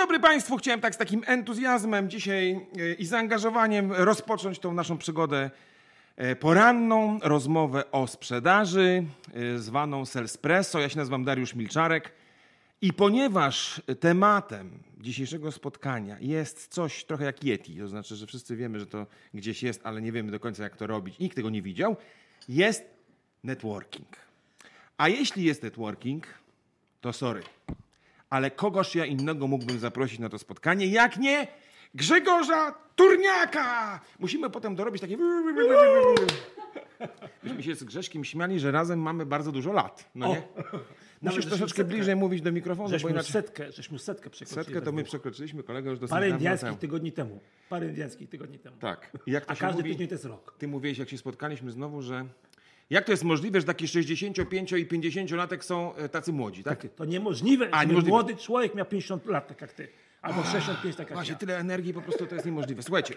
Dobry 0.00 0.20
Państwu. 0.20 0.56
Chciałem 0.56 0.80
tak 0.80 0.94
z 0.94 0.98
takim 0.98 1.22
entuzjazmem 1.26 2.10
dzisiaj 2.10 2.50
e, 2.78 2.92
i 2.92 3.06
zaangażowaniem 3.06 3.92
rozpocząć 3.92 4.58
tą 4.58 4.74
naszą 4.74 4.98
przygodę. 4.98 5.50
e, 6.16 6.36
Poranną 6.36 7.18
rozmowę 7.22 7.90
o 7.90 8.06
sprzedaży, 8.06 9.04
e, 9.34 9.58
zwaną 9.58 10.06
Salespresso. 10.06 10.80
Ja 10.80 10.88
się 10.88 10.96
nazywam 10.96 11.24
Dariusz 11.24 11.54
Milczarek. 11.54 12.12
I 12.82 12.92
ponieważ 12.92 13.82
tematem 14.00 14.70
dzisiejszego 15.00 15.52
spotkania 15.52 16.16
jest 16.20 16.68
coś 16.68 17.04
trochę 17.04 17.24
jak 17.24 17.44
Yeti, 17.44 17.76
to 17.76 17.88
znaczy, 17.88 18.16
że 18.16 18.26
wszyscy 18.26 18.56
wiemy, 18.56 18.80
że 18.80 18.86
to 18.86 19.06
gdzieś 19.34 19.62
jest, 19.62 19.80
ale 19.84 20.02
nie 20.02 20.12
wiemy 20.12 20.32
do 20.32 20.40
końca 20.40 20.62
jak 20.62 20.76
to 20.76 20.86
robić, 20.86 21.18
nikt 21.18 21.36
tego 21.36 21.50
nie 21.50 21.62
widział, 21.62 21.96
jest 22.48 22.84
networking. 23.44 24.08
A 24.98 25.08
jeśli 25.08 25.44
jest 25.44 25.62
networking, 25.62 26.26
to 27.00 27.12
sorry. 27.12 27.42
Ale 28.30 28.50
kogoż 28.50 28.94
ja 28.94 29.06
innego 29.06 29.46
mógłbym 29.46 29.78
zaprosić 29.78 30.18
na 30.18 30.28
to 30.28 30.38
spotkanie, 30.38 30.86
jak 30.86 31.16
nie 31.16 31.46
Grzegorza 31.94 32.74
Turniaka! 32.96 34.00
Musimy 34.18 34.50
potem 34.50 34.76
dorobić 34.76 35.00
takie... 35.00 35.16
Myśmy 37.42 37.62
się 37.62 37.74
z 37.74 37.84
Grześkiem 37.84 38.24
śmiali, 38.24 38.60
że 38.60 38.70
razem 38.70 39.02
mamy 39.02 39.26
bardzo 39.26 39.52
dużo 39.52 39.72
lat, 39.72 40.10
no 40.14 40.28
nie? 40.28 40.42
Musisz 41.22 41.36
żeśmy 41.36 41.50
troszeczkę 41.50 41.82
setkę- 41.82 41.86
bliżej 41.88 42.16
mówić 42.16 42.42
do 42.42 42.52
mikrofonu, 42.52 42.88
bo 42.88 42.92
Żeśmy 42.92 43.10
inaczej... 43.10 43.32
setkę, 43.32 43.72
żeśmy 43.72 43.98
setkę 43.98 44.30
przekroczyli. 44.30 44.64
Setkę 44.66 44.82
to 44.82 44.92
my 44.92 45.04
przekroczyliśmy, 45.04 45.62
kolega 45.62 45.90
już 45.90 45.98
dosyć 45.98 46.10
Parę 46.10 46.28
indiańskich 46.28 46.78
tygodni 46.78 47.12
temu. 47.12 47.40
Parę 47.68 47.86
indiańskich 47.86 48.28
tygodni 48.28 48.58
temu. 48.58 48.76
Tak. 48.76 49.10
I 49.26 49.30
jak 49.30 49.44
to 49.46 49.52
A 49.52 49.56
każdy 49.56 49.82
mówi, 49.82 49.92
tydzień 49.92 50.08
to 50.08 50.14
jest 50.14 50.24
rok. 50.24 50.54
ty 50.58 50.68
mówiłeś, 50.68 50.98
jak 50.98 51.08
się 51.08 51.18
spotkaliśmy 51.18 51.70
znowu, 51.72 52.02
że 52.02 52.24
jak 52.90 53.04
to 53.04 53.12
jest 53.12 53.24
możliwe, 53.24 53.60
że 53.60 53.66
taki 53.66 53.88
65 53.88 54.72
i 54.72 54.86
50 54.86 55.30
latek 55.30 55.64
są 55.64 55.94
e, 55.94 56.08
tacy 56.08 56.32
młodzi, 56.32 56.64
tak? 56.64 56.86
To 56.96 57.04
niemożliwe, 57.04 57.68
A, 57.72 57.84
niemożliwe. 57.84 58.08
młody 58.08 58.36
człowiek 58.36 58.74
miał 58.74 58.86
50 58.86 59.26
lat, 59.26 59.48
tak 59.48 59.60
jak 59.60 59.72
ty. 59.72 59.88
Albo 60.22 60.42
65, 60.44 60.96
tak 60.96 61.08
jak 61.08 61.16
Właśnie 61.16 61.32
ja. 61.32 61.38
tyle 61.38 61.58
energii, 61.58 61.94
po 61.94 62.02
prostu 62.02 62.26
to 62.26 62.34
jest 62.34 62.46
niemożliwe. 62.46 62.82
Słuchajcie, 62.82 63.14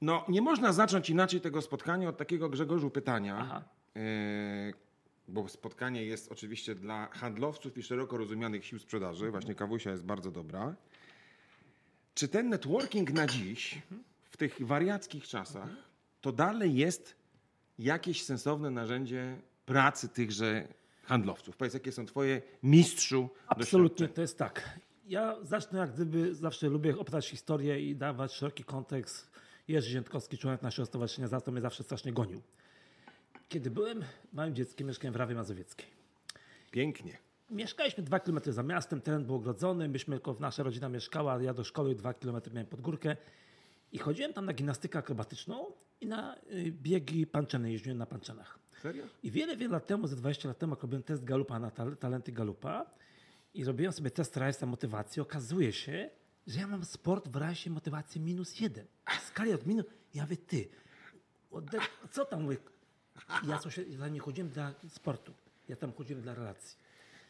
no 0.00 0.24
nie 0.28 0.42
można 0.42 0.72
zacząć 0.72 1.10
inaczej 1.10 1.40
tego 1.40 1.62
spotkania 1.62 2.08
od 2.08 2.16
takiego 2.16 2.48
Grzegorzu 2.48 2.90
pytania, 2.90 3.64
e, 3.96 4.00
bo 5.28 5.48
spotkanie 5.48 6.04
jest 6.04 6.32
oczywiście 6.32 6.74
dla 6.74 7.06
handlowców 7.12 7.78
i 7.78 7.82
szeroko 7.82 8.16
rozumianych 8.16 8.64
sił 8.66 8.78
sprzedaży. 8.78 9.30
Właśnie 9.30 9.54
kawusia 9.54 9.90
jest 9.90 10.04
bardzo 10.04 10.30
dobra. 10.30 10.74
Czy 12.14 12.28
ten 12.28 12.48
networking 12.48 13.12
na 13.12 13.26
dziś, 13.26 13.78
w 14.30 14.36
tych 14.36 14.66
wariackich 14.66 15.28
czasach, 15.28 15.68
to 16.20 16.32
dalej 16.32 16.74
jest 16.74 17.17
jakieś 17.78 18.24
sensowne 18.24 18.70
narzędzie 18.70 19.36
pracy 19.66 20.08
tychże 20.08 20.68
handlowców? 21.02 21.56
Powiedz, 21.56 21.74
jakie 21.74 21.92
są 21.92 22.06
twoje 22.06 22.42
mistrzu 22.62 23.28
Absolutnie 23.46 24.08
to 24.08 24.20
jest 24.20 24.38
tak. 24.38 24.78
Ja 25.06 25.36
zacznę 25.42 25.78
jak 25.78 25.92
gdyby, 25.92 26.34
zawsze 26.34 26.68
lubię 26.68 26.98
opowiadać 26.98 27.28
historię 27.28 27.80
i 27.80 27.96
dawać 27.96 28.32
szeroki 28.32 28.64
kontekst. 28.64 29.30
Jerzy 29.68 29.90
Ziętkowski, 29.90 30.38
członek 30.38 30.62
naszego 30.62 30.86
stowarzyszenia, 30.86 31.28
za 31.28 31.40
to 31.40 31.52
mnie 31.52 31.60
zawsze 31.60 31.82
strasznie 31.82 32.12
gonił. 32.12 32.42
Kiedy 33.48 33.70
byłem 33.70 34.04
małym 34.32 34.54
dzieckiem, 34.54 34.86
mieszkałem 34.86 35.12
w 35.12 35.16
Rawie 35.16 35.34
Mazowieckiej. 35.34 35.86
Pięknie. 36.70 37.18
Mieszkaliśmy 37.50 38.02
dwa 38.02 38.20
kilometry 38.20 38.52
za 38.52 38.62
miastem, 38.62 39.00
teren 39.00 39.24
był 39.24 39.34
ogrodzony, 39.34 39.88
myśmy, 39.88 40.16
tylko 40.16 40.36
nasza 40.40 40.62
rodzina 40.62 40.88
mieszkała, 40.88 41.42
ja 41.42 41.54
do 41.54 41.64
szkoły 41.64 41.94
dwa 41.94 42.14
kilometry 42.14 42.52
miałem 42.52 42.66
pod 42.66 42.80
górkę 42.80 43.16
i 43.92 43.98
chodziłem 43.98 44.32
tam 44.32 44.44
na 44.46 44.52
gimnastykę 44.52 44.98
akrobatyczną 44.98 45.72
i 46.00 46.06
na 46.06 46.36
y, 46.36 46.72
biegi 46.72 47.26
panczene, 47.26 47.72
jeździłem 47.72 47.98
na 47.98 48.06
panczenach. 48.06 48.58
Serio? 48.82 49.04
I 49.22 49.30
wiele, 49.30 49.56
wiele 49.56 49.72
lat 49.72 49.86
temu, 49.86 50.06
ze 50.06 50.16
20 50.16 50.48
lat 50.48 50.58
temu, 50.58 50.72
jak 50.72 50.82
robiłem 50.82 51.02
test 51.02 51.24
Galupa 51.24 51.58
na 51.58 51.70
tal- 51.70 51.96
talenty 51.96 52.32
Galupa 52.32 52.86
i 53.54 53.64
robiłem 53.64 53.92
sobie 53.92 54.10
test 54.10 54.36
Rajsa 54.36 54.66
motywacji, 54.66 55.22
okazuje 55.22 55.72
się, 55.72 56.10
że 56.46 56.60
ja 56.60 56.66
mam 56.66 56.84
sport 56.84 57.28
w 57.28 57.36
Rajsie 57.36 57.70
motywacji 57.70 58.20
minus 58.20 58.60
jeden. 58.60 58.86
W 59.20 59.24
skali 59.24 59.52
od 59.54 59.66
minus, 59.66 59.84
ja 60.14 60.22
mówię, 60.22 60.36
ty, 60.36 60.68
co 62.10 62.24
tam 62.24 62.42
mówię? 62.42 62.56
Ja 63.46 63.58
coś, 63.58 63.80
ja 64.00 64.08
nie 64.08 64.20
chodziłem 64.20 64.50
dla 64.50 64.74
sportu, 64.88 65.32
ja 65.68 65.76
tam 65.76 65.92
chodziłem 65.92 66.22
dla 66.22 66.34
relacji. 66.34 66.76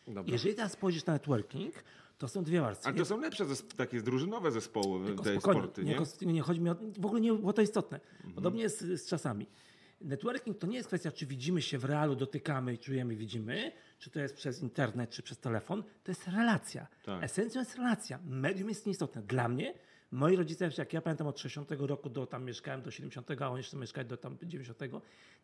Dobra. 0.07 0.33
Jeżeli 0.33 0.55
teraz 0.55 0.73
spojrzysz 0.73 1.07
na 1.07 1.13
networking, 1.13 1.75
to 2.19 2.29
są 2.29 2.45
dwie 2.45 2.61
warstwy. 2.61 2.89
Ale 2.89 2.97
to 2.97 3.05
są 3.05 3.21
lepsze 3.21 3.45
zesp- 3.45 3.77
takie 3.77 4.01
drużynowe 4.01 4.51
zespoły 4.51 5.07
Tylko 5.07 5.25
te 5.25 5.41
sporty, 5.41 5.85
nie, 5.85 5.99
nie? 6.21 6.33
nie 6.33 6.43
chodzi 6.43 6.61
mi 6.61 6.71
o, 6.71 6.77
w 6.99 7.07
ogóle 7.07 7.21
nie 7.21 7.33
było 7.33 7.53
to 7.53 7.63
istotne. 7.63 8.01
Podobnie 8.35 8.63
jest 8.63 8.81
z, 8.81 9.03
z 9.03 9.07
czasami. 9.07 9.47
Networking 10.01 10.59
to 10.59 10.67
nie 10.67 10.77
jest 10.77 10.89
kwestia, 10.89 11.13
czy 11.13 11.27
widzimy 11.27 11.63
się 11.63 11.79
w 11.79 11.85
realu, 11.85 12.17
dotykamy, 12.17 12.75
i 12.75 12.79
czujemy, 12.79 13.17
widzimy, 13.17 13.73
czy 13.99 14.11
to 14.11 14.21
jest 14.21 14.35
przez 14.35 14.63
internet, 14.63 15.11
czy 15.11 15.23
przez 15.23 15.39
telefon. 15.39 15.83
To 16.05 16.11
jest 16.11 16.27
relacja. 16.29 16.87
Tak. 17.05 17.23
Esencją 17.25 17.61
jest 17.61 17.77
relacja. 17.77 18.19
Medium 18.25 18.69
jest 18.69 18.87
nieistotne. 18.87 19.23
Dla 19.23 19.49
mnie, 19.49 19.75
moi 20.11 20.37
rodzice, 20.37 20.71
jak 20.79 20.93
ja 20.93 21.01
pamiętam 21.01 21.27
od 21.27 21.39
60 21.39 21.71
roku 21.79 22.11
do 22.11 22.27
tam 22.27 22.45
mieszkałem 22.45 22.83
do 22.83 22.91
70, 22.91 23.31
a 23.43 23.49
oni 23.49 23.57
jeszcze 23.57 23.77
mieszkali 23.77 24.09
do 24.09 24.17
tam 24.17 24.39
90, 24.43 24.79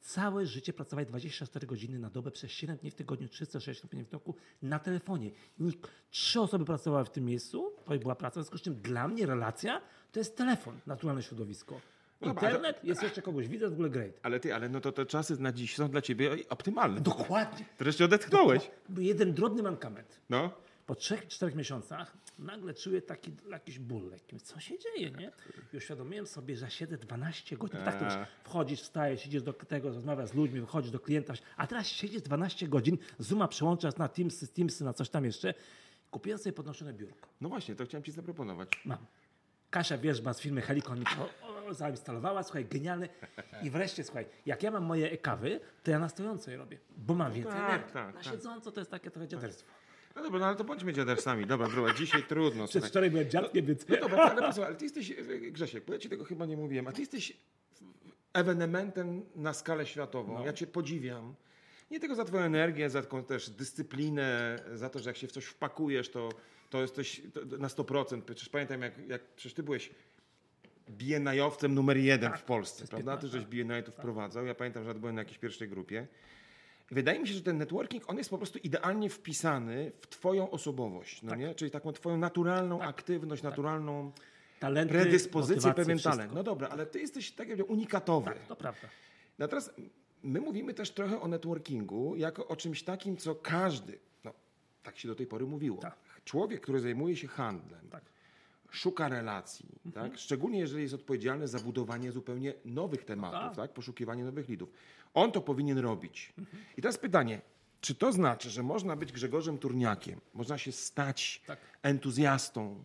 całe 0.01 0.47
życie 0.47 0.73
pracowali 0.73 1.07
24 1.07 1.67
godziny 1.67 1.99
na 1.99 2.11
dobę 2.11 2.31
przez 2.31 2.51
7 2.51 2.77
dni 2.77 2.91
w 2.91 2.95
tygodniu, 2.95 3.29
365 3.29 3.91
dni 4.03 4.11
w 4.11 4.13
roku 4.13 4.35
na 4.63 4.79
telefonie. 4.79 5.31
Nik- 5.61 5.89
Trzy 6.11 6.41
osoby 6.41 6.65
pracowały 6.65 7.05
w 7.05 7.11
tym 7.11 7.25
miejscu, 7.25 7.73
to 7.85 7.99
była 7.99 8.15
praca, 8.15 8.33
w 8.41 8.45
związku 8.45 8.59
z 8.59 8.63
czym 8.63 8.75
dla 8.75 9.09
mnie 9.09 9.27
relacja 9.27 9.81
to 10.13 10.21
jest 10.21 10.37
telefon, 10.37 10.81
naturalne 10.87 11.23
środowisko. 11.23 11.81
No 12.21 12.29
Internet 12.31 12.85
jest 12.85 13.03
jeszcze 13.03 13.23
kogoś, 13.23 13.49
widzę 13.49 13.71
w 13.71 13.73
ogóle 13.73 13.91
great. 13.91 14.13
Ale 14.23 14.41
ty, 14.41 14.55
ale 14.55 14.69
no 14.69 14.81
to 14.81 14.93
te 14.93 15.07
czasy 15.07 15.41
na 15.43 15.53
dziś 15.53 15.77
są 15.77 15.89
dla 15.89 16.03
ciebie 16.03 16.31
optymalne. 16.49 17.01
Dokładnie. 17.01 17.67
Wreszcie 17.79 18.05
odetchnąłeś. 18.05 18.71
Był 18.89 19.03
jeden 19.03 19.35
drobny 19.35 19.63
mankament. 19.63 20.21
No. 20.31 20.51
Po 20.87 20.95
trzech, 20.95 21.27
czterech 21.27 21.55
miesiącach 21.55 22.17
nagle 22.39 22.75
czuję 22.75 23.03
taki 23.03 23.33
jakiś 23.51 23.79
ból 23.79 24.11
lekki. 24.11 24.41
Co 24.41 24.61
się 24.61 24.79
dzieje, 24.79 25.11
nie? 25.11 25.33
I 25.73 25.77
uświadomiłem 25.77 26.27
sobie, 26.27 26.57
że 26.57 26.71
siedzę 26.71 26.97
12 26.99 27.57
godzin. 27.57 27.81
Tak 27.85 27.99
to 27.99 28.05
już 28.05 28.15
Eee. 28.15 28.27
wchodzisz, 28.45 28.83
wstajesz, 28.83 29.27
idziesz 29.27 29.43
do 29.43 29.53
tego, 29.53 29.89
rozmawiasz 29.89 30.29
z 30.29 30.35
ludźmi, 30.35 30.61
wychodzisz 30.61 30.91
do 30.91 31.01
klienta, 31.01 31.35
a 31.57 31.67
teraz 31.67 31.87
siedzisz 31.87 32.23
12 32.23 32.69
godzin, 32.69 32.99
Zooma 33.19 33.49
przełączasz 33.49 33.97
na 33.97 34.09
Teamsy, 34.09 34.49
Teamsy, 34.49 34.85
na 34.85 34.93
coś 34.93 35.09
tam 35.09 35.25
jeszcze. 35.25 35.55
Kupiłem 36.11 36.39
sobie 36.39 36.53
podnoszone 36.53 36.93
biurko. 36.93 37.29
No 37.41 37.49
właśnie, 37.49 37.75
to 37.75 37.85
chciałem 37.85 38.03
ci 38.03 38.13
zaproponować. 38.13 38.69
Mam. 38.85 38.99
Kasia 39.71 39.99
Wierzba 39.99 40.33
z 40.35 40.41
firmy 40.41 40.61
Helikon 40.61 40.99
mi 40.99 41.07
zainstalowała, 41.71 42.43
słuchaj, 42.43 42.65
genialny. 42.65 43.09
I 43.63 43.71
wreszcie, 43.71 44.05
słuchaj, 44.05 44.27
jak 44.47 44.63
ja 44.63 44.71
mam 44.71 44.85
moje 44.85 45.11
e-kawy, 45.11 45.61
to 45.83 45.91
ja 45.91 45.99
na 45.99 46.09
stojąco 46.09 46.51
je 46.51 46.57
robię, 46.57 46.79
bo 46.97 47.15
mam 47.15 47.33
więcej 47.33 47.53
tak, 47.53 47.71
energii. 47.71 47.93
tak, 47.93 48.15
na 48.15 48.21
tak. 48.23 48.33
siedząco 48.33 48.73
to 48.73 48.81
jest 48.81 48.91
takie 48.91 49.11
trochę 49.11 49.29
dziaderstwo. 49.29 49.73
No 50.15 50.23
dobra, 50.23 50.41
no 50.41 50.47
ale 50.47 50.57
to 50.57 50.65
bądźmy 50.65 50.93
dziadersami. 50.93 51.47
Dobra, 51.47 51.69
druga, 51.69 51.95
dzisiaj 51.95 52.23
trudno. 52.23 52.67
Przez 52.67 52.87
wczoraj 52.87 53.11
byłem 53.11 53.31
dziadkiem, 53.31 53.67
więc... 53.67 53.89
No 53.89 53.97
dobra, 53.97 54.19
ale 54.19 54.43
posłuchaj, 54.43 54.67
ale 54.69 54.77
ty 54.77 54.85
jesteś, 54.85 55.11
e, 55.11 55.15
Grzesiek, 55.51 55.85
bo 55.85 55.93
ja 55.93 55.99
ci 55.99 56.09
tego 56.09 56.25
chyba 56.25 56.47
nie 56.47 56.57
mówiłem, 56.57 56.89
a 56.89 56.93
ty 56.93 57.01
jesteś 57.01 57.33
ewenementem 58.33 59.23
na 59.37 59.53
skalę 59.55 59.87
światową. 59.87 60.35
No. 60.35 60.47
Ja 60.47 60.53
cię 60.53 60.67
podziwiam. 60.67 61.35
Nie 61.91 62.01
tylko 62.01 62.15
za 62.15 62.25
twoją 62.25 62.43
energię, 62.43 62.91
za 62.91 63.03
taką 63.03 63.25
też 63.25 63.51
dyscyplinę, 63.51 64.59
za 64.75 64.91
to, 64.91 64.99
że 64.99 65.11
jak 65.11 65.17
się 65.17 65.27
w 65.27 65.33
coś 65.33 65.45
wpakujesz, 65.45 66.09
to, 66.11 66.29
to 66.71 66.83
jesteś 66.83 67.23
to- 67.33 67.59
na 67.59 67.69
100%. 67.69 68.23
Przecież 68.23 68.49
pamiętam, 68.49 68.83
jak, 68.83 69.09
jak 69.09 69.23
przecież 69.35 69.55
ty 69.55 69.63
byłeś 69.63 69.91
bienajowcem 70.91 71.75
numer 71.75 71.97
jeden 71.97 72.31
Tak, 72.31 72.41
w 72.41 72.45
Polsce, 72.45 72.87
prawda? 72.87 73.17
Ty 73.17 73.23
15 73.23 73.29
żeś 73.29 73.47
bienajów 73.47 73.89
wprowadzał. 73.89 74.47
Ja 74.47 74.55
pamiętam, 74.55 74.85
że 74.85 74.95
byłem 74.95 75.15
na 75.15 75.21
jakiejś 75.21 75.39
pierwszej 75.39 75.69
grupie. 75.69 76.07
Wydaje 76.95 77.21
mi 77.21 77.29
się, 77.29 77.35
że 77.35 77.43
ten 77.43 77.59
networking, 77.59 78.11
on 78.11 78.19
jest 78.19 78.31
po 78.31 78.39
prostu 78.39 78.59
idealnie 78.59 79.11
wpisany 79.11 79.93
w 80.01 80.07
twoją 80.09 80.51
osobowość, 80.51 81.23
no 81.23 81.31
Tak. 81.31 81.39
nie? 81.39 81.55
Czyli 81.55 81.71
taką 81.71 81.93
twoją 81.93 82.17
naturalną 82.17 82.83
aktywność, 82.83 83.43
naturalną 83.43 84.13
Talenty, 84.61 84.95
predyspozycję, 84.95 85.75
pewien 85.75 85.99
wszystko. 85.99 86.11
talent. 86.11 86.33
No 86.35 86.43
dobra, 86.43 86.69
ale 86.69 86.87
ty 86.87 87.01
jesteś 87.01 87.31
tak 87.33 87.49
jakby 87.49 87.65
unikatowy. 87.65 88.25
Tak, 88.27 88.47
to 88.47 88.57
prawda. 88.57 88.89
No 89.39 89.49
teraz 89.49 89.71
my 90.23 90.41
mówimy 90.41 90.75
też 90.75 90.91
trochę 90.91 91.21
o 91.21 91.29
networkingu 91.29 92.17
jako 92.17 92.49
o 92.49 92.57
czymś 92.57 92.83
takim, 92.83 93.17
co 93.17 93.35
każdy, 93.35 93.99
no 94.25 94.33
tak 94.83 94.99
się 94.99 95.09
do 95.09 95.15
tej 95.15 95.27
pory 95.27 95.47
mówiło. 95.47 95.77
Tak. 95.79 95.97
Człowiek, 96.25 96.61
który 96.61 96.81
zajmuje 96.81 97.17
się 97.17 97.29
handlem, 97.29 97.89
Tak. 97.91 98.03
szuka 98.71 99.09
relacji, 99.09 99.67
Mhm. 99.87 100.11
tak? 100.11 100.19
szczególnie 100.21 100.59
jeżeli 100.59 100.83
jest 100.83 100.95
odpowiedzialny 100.95 101.49
za 101.49 101.59
budowanie 101.59 102.13
zupełnie 102.13 102.55
nowych 102.65 103.05
tematów, 103.05 103.41
tak. 103.41 103.57
tak? 103.57 103.73
poszukiwanie 103.73 104.25
nowych 104.25 104.49
lidów. 104.49 104.71
On 105.15 105.33
to 105.33 105.41
powinien 105.41 105.79
robić. 105.79 106.33
I 106.77 106.83
teraz 106.83 106.99
pytanie, 106.99 107.41
czy 107.81 107.95
to 107.95 108.13
znaczy, 108.13 108.51
że 108.51 108.63
można 108.63 108.97
być 108.97 109.13
Grzegorzem 109.13 109.59
Turniakiem, 109.59 110.21
można 110.35 110.59
się 110.59 110.73
stać 110.73 111.43
Tak. 111.47 111.59
entuzjastą 111.83 112.83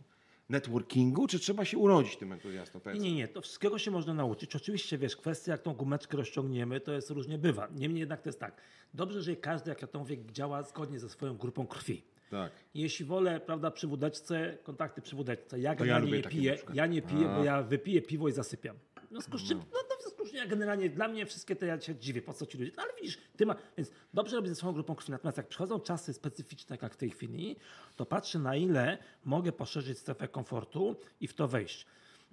networkingu, 0.49 1.27
czy 1.27 1.39
trzeba 1.39 1.65
się 1.65 1.77
urodzić 1.77 2.17
tym 2.17 2.33
entuzjastą? 2.33 2.79
Powiedz. 2.79 3.01
Nie, 3.01 3.13
nie, 3.15 3.27
to 3.27 3.41
wszystkiego 3.41 3.79
się 3.79 3.91
można 3.91 4.13
nauczyć. 4.13 4.55
Oczywiście, 4.55 4.97
wiesz, 4.97 5.15
kwestia, 5.15 5.51
jak 5.51 5.61
tą 5.61 5.73
gumeczkę 5.73 6.17
rozciągniemy, 6.17 6.79
to 6.79 6.93
jest 6.93 7.09
różnie 7.09 7.37
bywa. 7.37 7.67
Niemniej 7.75 7.99
jednak 7.99 8.21
to 8.21 8.29
jest 8.29 8.39
tak. 8.39 8.61
Dobrze, 8.93 9.21
że 9.21 9.35
każdy, 9.35 9.69
jak 9.69 9.81
ja 9.81 9.87
to 9.87 9.99
mówię, 9.99 10.17
działa 10.31 10.63
zgodnie 10.63 10.99
ze 10.99 11.09
swoją 11.09 11.37
grupą 11.37 11.67
krwi. 11.67 12.03
Tak. 12.29 12.51
Jeśli 12.73 13.05
wolę, 13.05 13.39
prawda, 13.39 13.71
przy 13.71 13.87
wódeczce, 13.87 14.57
kontakty 14.63 15.01
przy 15.01 15.15
wódeczce, 15.15 15.59
ja 15.59 15.75
To 15.75 15.85
ja 15.85 15.99
lubię 15.99 16.17
nie 16.17 16.23
piję, 16.23 16.57
ja 16.73 16.85
nie 16.87 17.01
piję, 17.01 17.27
bo 17.37 17.43
ja 17.43 17.61
wypiję 17.63 18.01
piwo 18.01 18.27
i 18.29 18.31
zasypiam. 18.31 18.75
W 19.09 19.11
związku 19.11 19.37
z 19.37 19.47
czym, 19.47 19.57
no, 19.57 19.65
no 19.89 19.95
w 19.99 20.01
związku 20.01 20.25
z 20.25 20.29
czym 20.29 20.37
ja 20.37 20.45
generalnie 20.45 20.89
dla 20.89 21.07
mnie 21.07 21.25
wszystkie 21.25 21.55
te, 21.55 21.65
ja 21.65 21.81
się 21.81 21.95
dziwię, 21.95 22.21
po 22.21 22.33
co 22.33 22.45
ci 22.45 22.57
ludzie, 22.57 22.71
no 22.77 22.83
ale 22.83 22.93
widzisz, 23.01 23.17
ty 23.37 23.45
ma, 23.45 23.55
więc 23.77 23.91
dobrze 24.13 24.35
robię 24.35 24.49
ze 24.49 24.55
swoją 24.55 24.73
grupą 24.73 24.95
krwi, 24.95 25.11
natomiast 25.11 25.37
jak 25.37 25.47
przychodzą 25.47 25.79
czasy 25.79 26.13
specyficzne, 26.13 26.77
jak 26.81 26.93
w 26.93 26.97
tej 26.97 27.09
chwili, 27.09 27.55
to 27.95 28.05
patrzę 28.05 28.39
na 28.39 28.55
ile 28.55 28.97
mogę 29.25 29.51
poszerzyć 29.51 29.99
strefę 29.99 30.27
komfortu 30.27 30.95
i 31.21 31.27
w 31.27 31.33
to 31.33 31.47
wejść. 31.47 31.85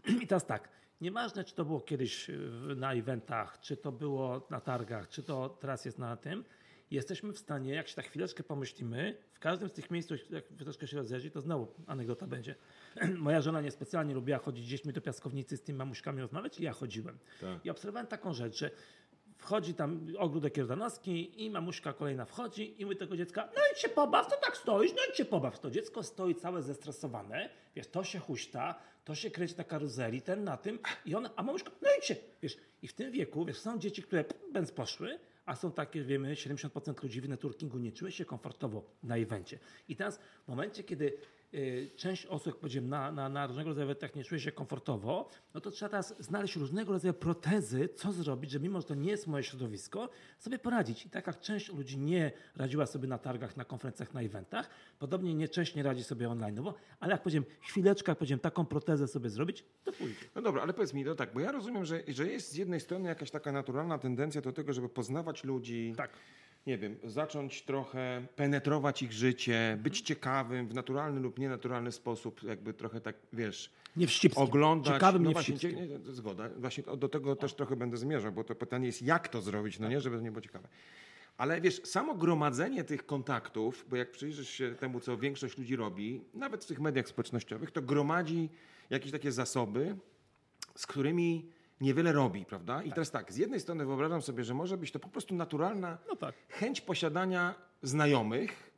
I 0.22 0.26
teraz 0.26 0.46
tak, 0.46 0.68
nieważne 1.00 1.44
czy 1.44 1.54
to 1.54 1.64
było 1.64 1.80
kiedyś 1.80 2.30
na 2.76 2.92
eventach, 2.92 3.60
czy 3.60 3.76
to 3.76 3.92
było 3.92 4.46
na 4.50 4.60
targach, 4.60 5.08
czy 5.08 5.22
to 5.22 5.48
teraz 5.48 5.84
jest 5.84 5.98
na 5.98 6.16
tym, 6.16 6.44
jesteśmy 6.90 7.32
w 7.32 7.38
stanie, 7.38 7.74
jak 7.74 7.88
się 7.88 7.94
tak 7.94 8.04
chwileczkę 8.04 8.42
pomyślimy, 8.42 9.16
w 9.32 9.38
każdym 9.38 9.68
z 9.68 9.72
tych 9.72 9.90
miejsc, 9.90 10.10
jak 10.30 10.44
troszkę 10.58 10.86
się 10.86 10.96
rozejrzy, 10.96 11.30
to 11.30 11.40
znowu 11.40 11.74
anegdota 11.86 12.26
będzie. 12.26 12.54
Moja 13.18 13.40
żona 13.40 13.60
niespecjalnie 13.60 14.14
lubiła 14.14 14.38
chodzić 14.38 14.64
z 14.66 14.68
dziećmi 14.68 14.92
do 14.92 15.00
piaskownicy 15.00 15.56
z 15.56 15.62
tymi 15.62 15.78
mamuśkami 15.78 16.20
rozmawiać 16.20 16.60
i 16.60 16.62
ja 16.62 16.72
chodziłem. 16.72 17.18
Tak. 17.40 17.66
I 17.66 17.70
obserwowałem 17.70 18.06
taką 18.06 18.32
rzecz, 18.32 18.58
że 18.58 18.70
wchodzi 19.38 19.74
tam 19.74 20.06
ogródek 20.18 20.56
jordanowski 20.56 21.44
i 21.44 21.50
mamuśka 21.50 21.92
kolejna 21.92 22.24
wchodzi 22.24 22.80
i 22.82 22.84
mówi 22.84 22.96
tego 22.96 23.16
dziecka, 23.16 23.48
no 23.56 23.62
idź 23.72 23.78
się 23.78 23.88
pobaw, 23.88 24.30
to 24.30 24.36
tak 24.36 24.56
stoisz, 24.56 24.92
no 24.92 25.02
idź 25.10 25.16
się 25.16 25.24
pobaw. 25.24 25.60
To 25.60 25.70
dziecko 25.70 26.02
stoi 26.02 26.34
całe 26.34 26.62
zestresowane, 26.62 27.48
wiesz, 27.76 27.86
to 27.86 28.04
się 28.04 28.18
huśta, 28.18 28.74
to 29.04 29.14
się 29.14 29.30
kręci 29.30 29.54
na 29.58 29.64
karuzeli, 29.64 30.22
ten 30.22 30.44
na 30.44 30.56
tym 30.56 30.78
i 31.04 31.14
on, 31.14 31.28
a 31.36 31.42
mamuśka, 31.42 31.70
no 31.82 31.88
idź 31.98 32.04
się, 32.04 32.16
wiesz. 32.42 32.56
I 32.82 32.88
w 32.88 32.92
tym 32.92 33.12
wieku, 33.12 33.44
wiesz, 33.44 33.58
są 33.58 33.78
dzieci, 33.78 34.02
które 34.02 34.24
bęc 34.52 34.72
poszły, 34.72 35.18
a 35.46 35.56
są 35.56 35.72
takie, 35.72 36.04
wiemy, 36.04 36.34
70% 36.34 37.02
ludzi 37.02 37.20
w 37.20 37.28
networkingu 37.28 37.78
nie 37.78 37.92
czuje 37.92 38.12
się 38.12 38.24
komfortowo 38.24 38.84
na 39.02 39.16
evencie. 39.16 39.58
I 39.88 39.96
teraz 39.96 40.18
w 40.18 40.48
momencie, 40.48 40.84
kiedy 40.84 41.18
część 41.96 42.26
osób, 42.26 42.62
jak 42.62 42.82
na, 42.82 43.12
na, 43.12 43.28
na 43.28 43.46
różnego 43.46 43.68
rodzaju 43.68 43.84
eventach 43.84 44.14
nie 44.14 44.24
czuje 44.24 44.40
się 44.40 44.52
komfortowo, 44.52 45.28
no 45.54 45.60
to 45.60 45.70
trzeba 45.70 45.88
teraz 45.88 46.14
znaleźć 46.18 46.56
różnego 46.56 46.92
rodzaju 46.92 47.14
protezy, 47.14 47.88
co 47.88 48.12
zrobić, 48.12 48.50
że 48.50 48.60
mimo, 48.60 48.80
że 48.80 48.86
to 48.86 48.94
nie 48.94 49.10
jest 49.10 49.26
moje 49.26 49.44
środowisko, 49.44 50.08
sobie 50.38 50.58
poradzić. 50.58 51.06
I 51.06 51.10
tak 51.10 51.26
jak 51.26 51.40
część 51.40 51.72
ludzi 51.72 51.98
nie 51.98 52.32
radziła 52.56 52.86
sobie 52.86 53.08
na 53.08 53.18
targach, 53.18 53.56
na 53.56 53.64
konferencjach, 53.64 54.14
na 54.14 54.20
eventach, 54.20 54.70
podobnie 54.98 55.34
nie 55.34 55.48
część 55.48 55.74
nie 55.74 55.82
radzi 55.82 56.04
sobie 56.04 56.30
online, 56.30 56.56
ale 57.00 57.12
jak 57.12 57.22
powiedziałem, 57.22 57.46
chwileczkę, 57.60 58.10
jak 58.10 58.18
powiedziałem, 58.18 58.40
taką 58.40 58.66
protezę 58.66 59.08
sobie 59.08 59.30
zrobić, 59.30 59.64
to 59.84 59.92
pójdzie. 59.92 60.26
No 60.34 60.42
dobra, 60.42 60.62
ale 60.62 60.72
powiedz 60.74 60.92
mi, 60.94 61.04
no 61.04 61.14
tak, 61.14 61.34
bo 61.34 61.40
ja 61.40 61.52
rozumiem, 61.52 61.84
że, 61.84 62.02
że 62.08 62.26
jest 62.26 62.50
z 62.50 62.54
jednej 62.54 62.80
strony 62.80 63.08
jakaś 63.08 63.30
taka 63.30 63.52
naturalna 63.52 63.98
tendencja 63.98 64.40
do 64.40 64.52
tego, 64.52 64.72
żeby 64.72 64.88
poznawać 64.88 65.44
ludzi, 65.44 65.94
Tak. 65.96 66.10
Nie 66.66 66.78
wiem, 66.78 66.96
zacząć 67.04 67.62
trochę 67.62 68.26
penetrować 68.36 69.02
ich 69.02 69.12
życie, 69.12 69.78
być 69.82 70.00
ciekawym 70.00 70.68
w 70.68 70.74
naturalny 70.74 71.20
lub 71.20 71.38
nienaturalny 71.38 71.92
sposób, 71.92 72.42
jakby 72.42 72.74
trochę 72.74 73.00
tak, 73.00 73.16
wiesz, 73.32 73.70
Nie 73.96 74.06
wścibskim. 74.06 74.42
oglądać. 74.44 74.94
Ciekawym, 74.94 75.22
no 75.22 75.28
nie 75.28 75.32
właśnie, 75.32 75.72
nie, 75.72 75.98
zgoda. 76.12 76.48
Właśnie 76.58 76.84
do 76.96 77.08
tego 77.08 77.36
też 77.36 77.54
trochę 77.54 77.76
będę 77.76 77.96
zmierzał, 77.96 78.32
bo 78.32 78.44
to 78.44 78.54
pytanie 78.54 78.86
jest, 78.86 79.02
jak 79.02 79.28
to 79.28 79.42
zrobić, 79.42 79.78
no 79.78 79.88
nie, 79.88 80.00
żeby 80.00 80.16
to 80.16 80.22
nie 80.22 80.30
było 80.30 80.42
ciekawe. 80.42 80.68
Ale 81.36 81.60
wiesz, 81.60 81.82
samo 81.84 82.14
gromadzenie 82.14 82.84
tych 82.84 83.06
kontaktów, 83.06 83.84
bo 83.88 83.96
jak 83.96 84.10
przyjrzysz 84.10 84.50
się 84.50 84.74
temu, 84.74 85.00
co 85.00 85.18
większość 85.18 85.58
ludzi 85.58 85.76
robi, 85.76 86.20
nawet 86.34 86.64
w 86.64 86.66
tych 86.66 86.80
mediach 86.80 87.08
społecznościowych, 87.08 87.70
to 87.70 87.82
gromadzi 87.82 88.48
jakieś 88.90 89.12
takie 89.12 89.32
zasoby, 89.32 89.96
z 90.74 90.86
którymi 90.86 91.50
niewiele 91.80 92.12
robi, 92.12 92.44
prawda? 92.44 92.82
I 92.82 92.90
teraz 92.92 93.10
tak, 93.10 93.32
z 93.32 93.36
jednej 93.36 93.60
strony 93.60 93.86
wyobrażam 93.86 94.22
sobie, 94.22 94.44
że 94.44 94.54
może 94.54 94.76
być 94.78 94.90
to 94.92 94.98
po 94.98 95.08
prostu 95.08 95.34
naturalna 95.34 95.98
No 96.08 96.16
tak. 96.16 96.34
chęć 96.48 96.80
posiadania 96.80 97.54
znajomych. 97.82 98.70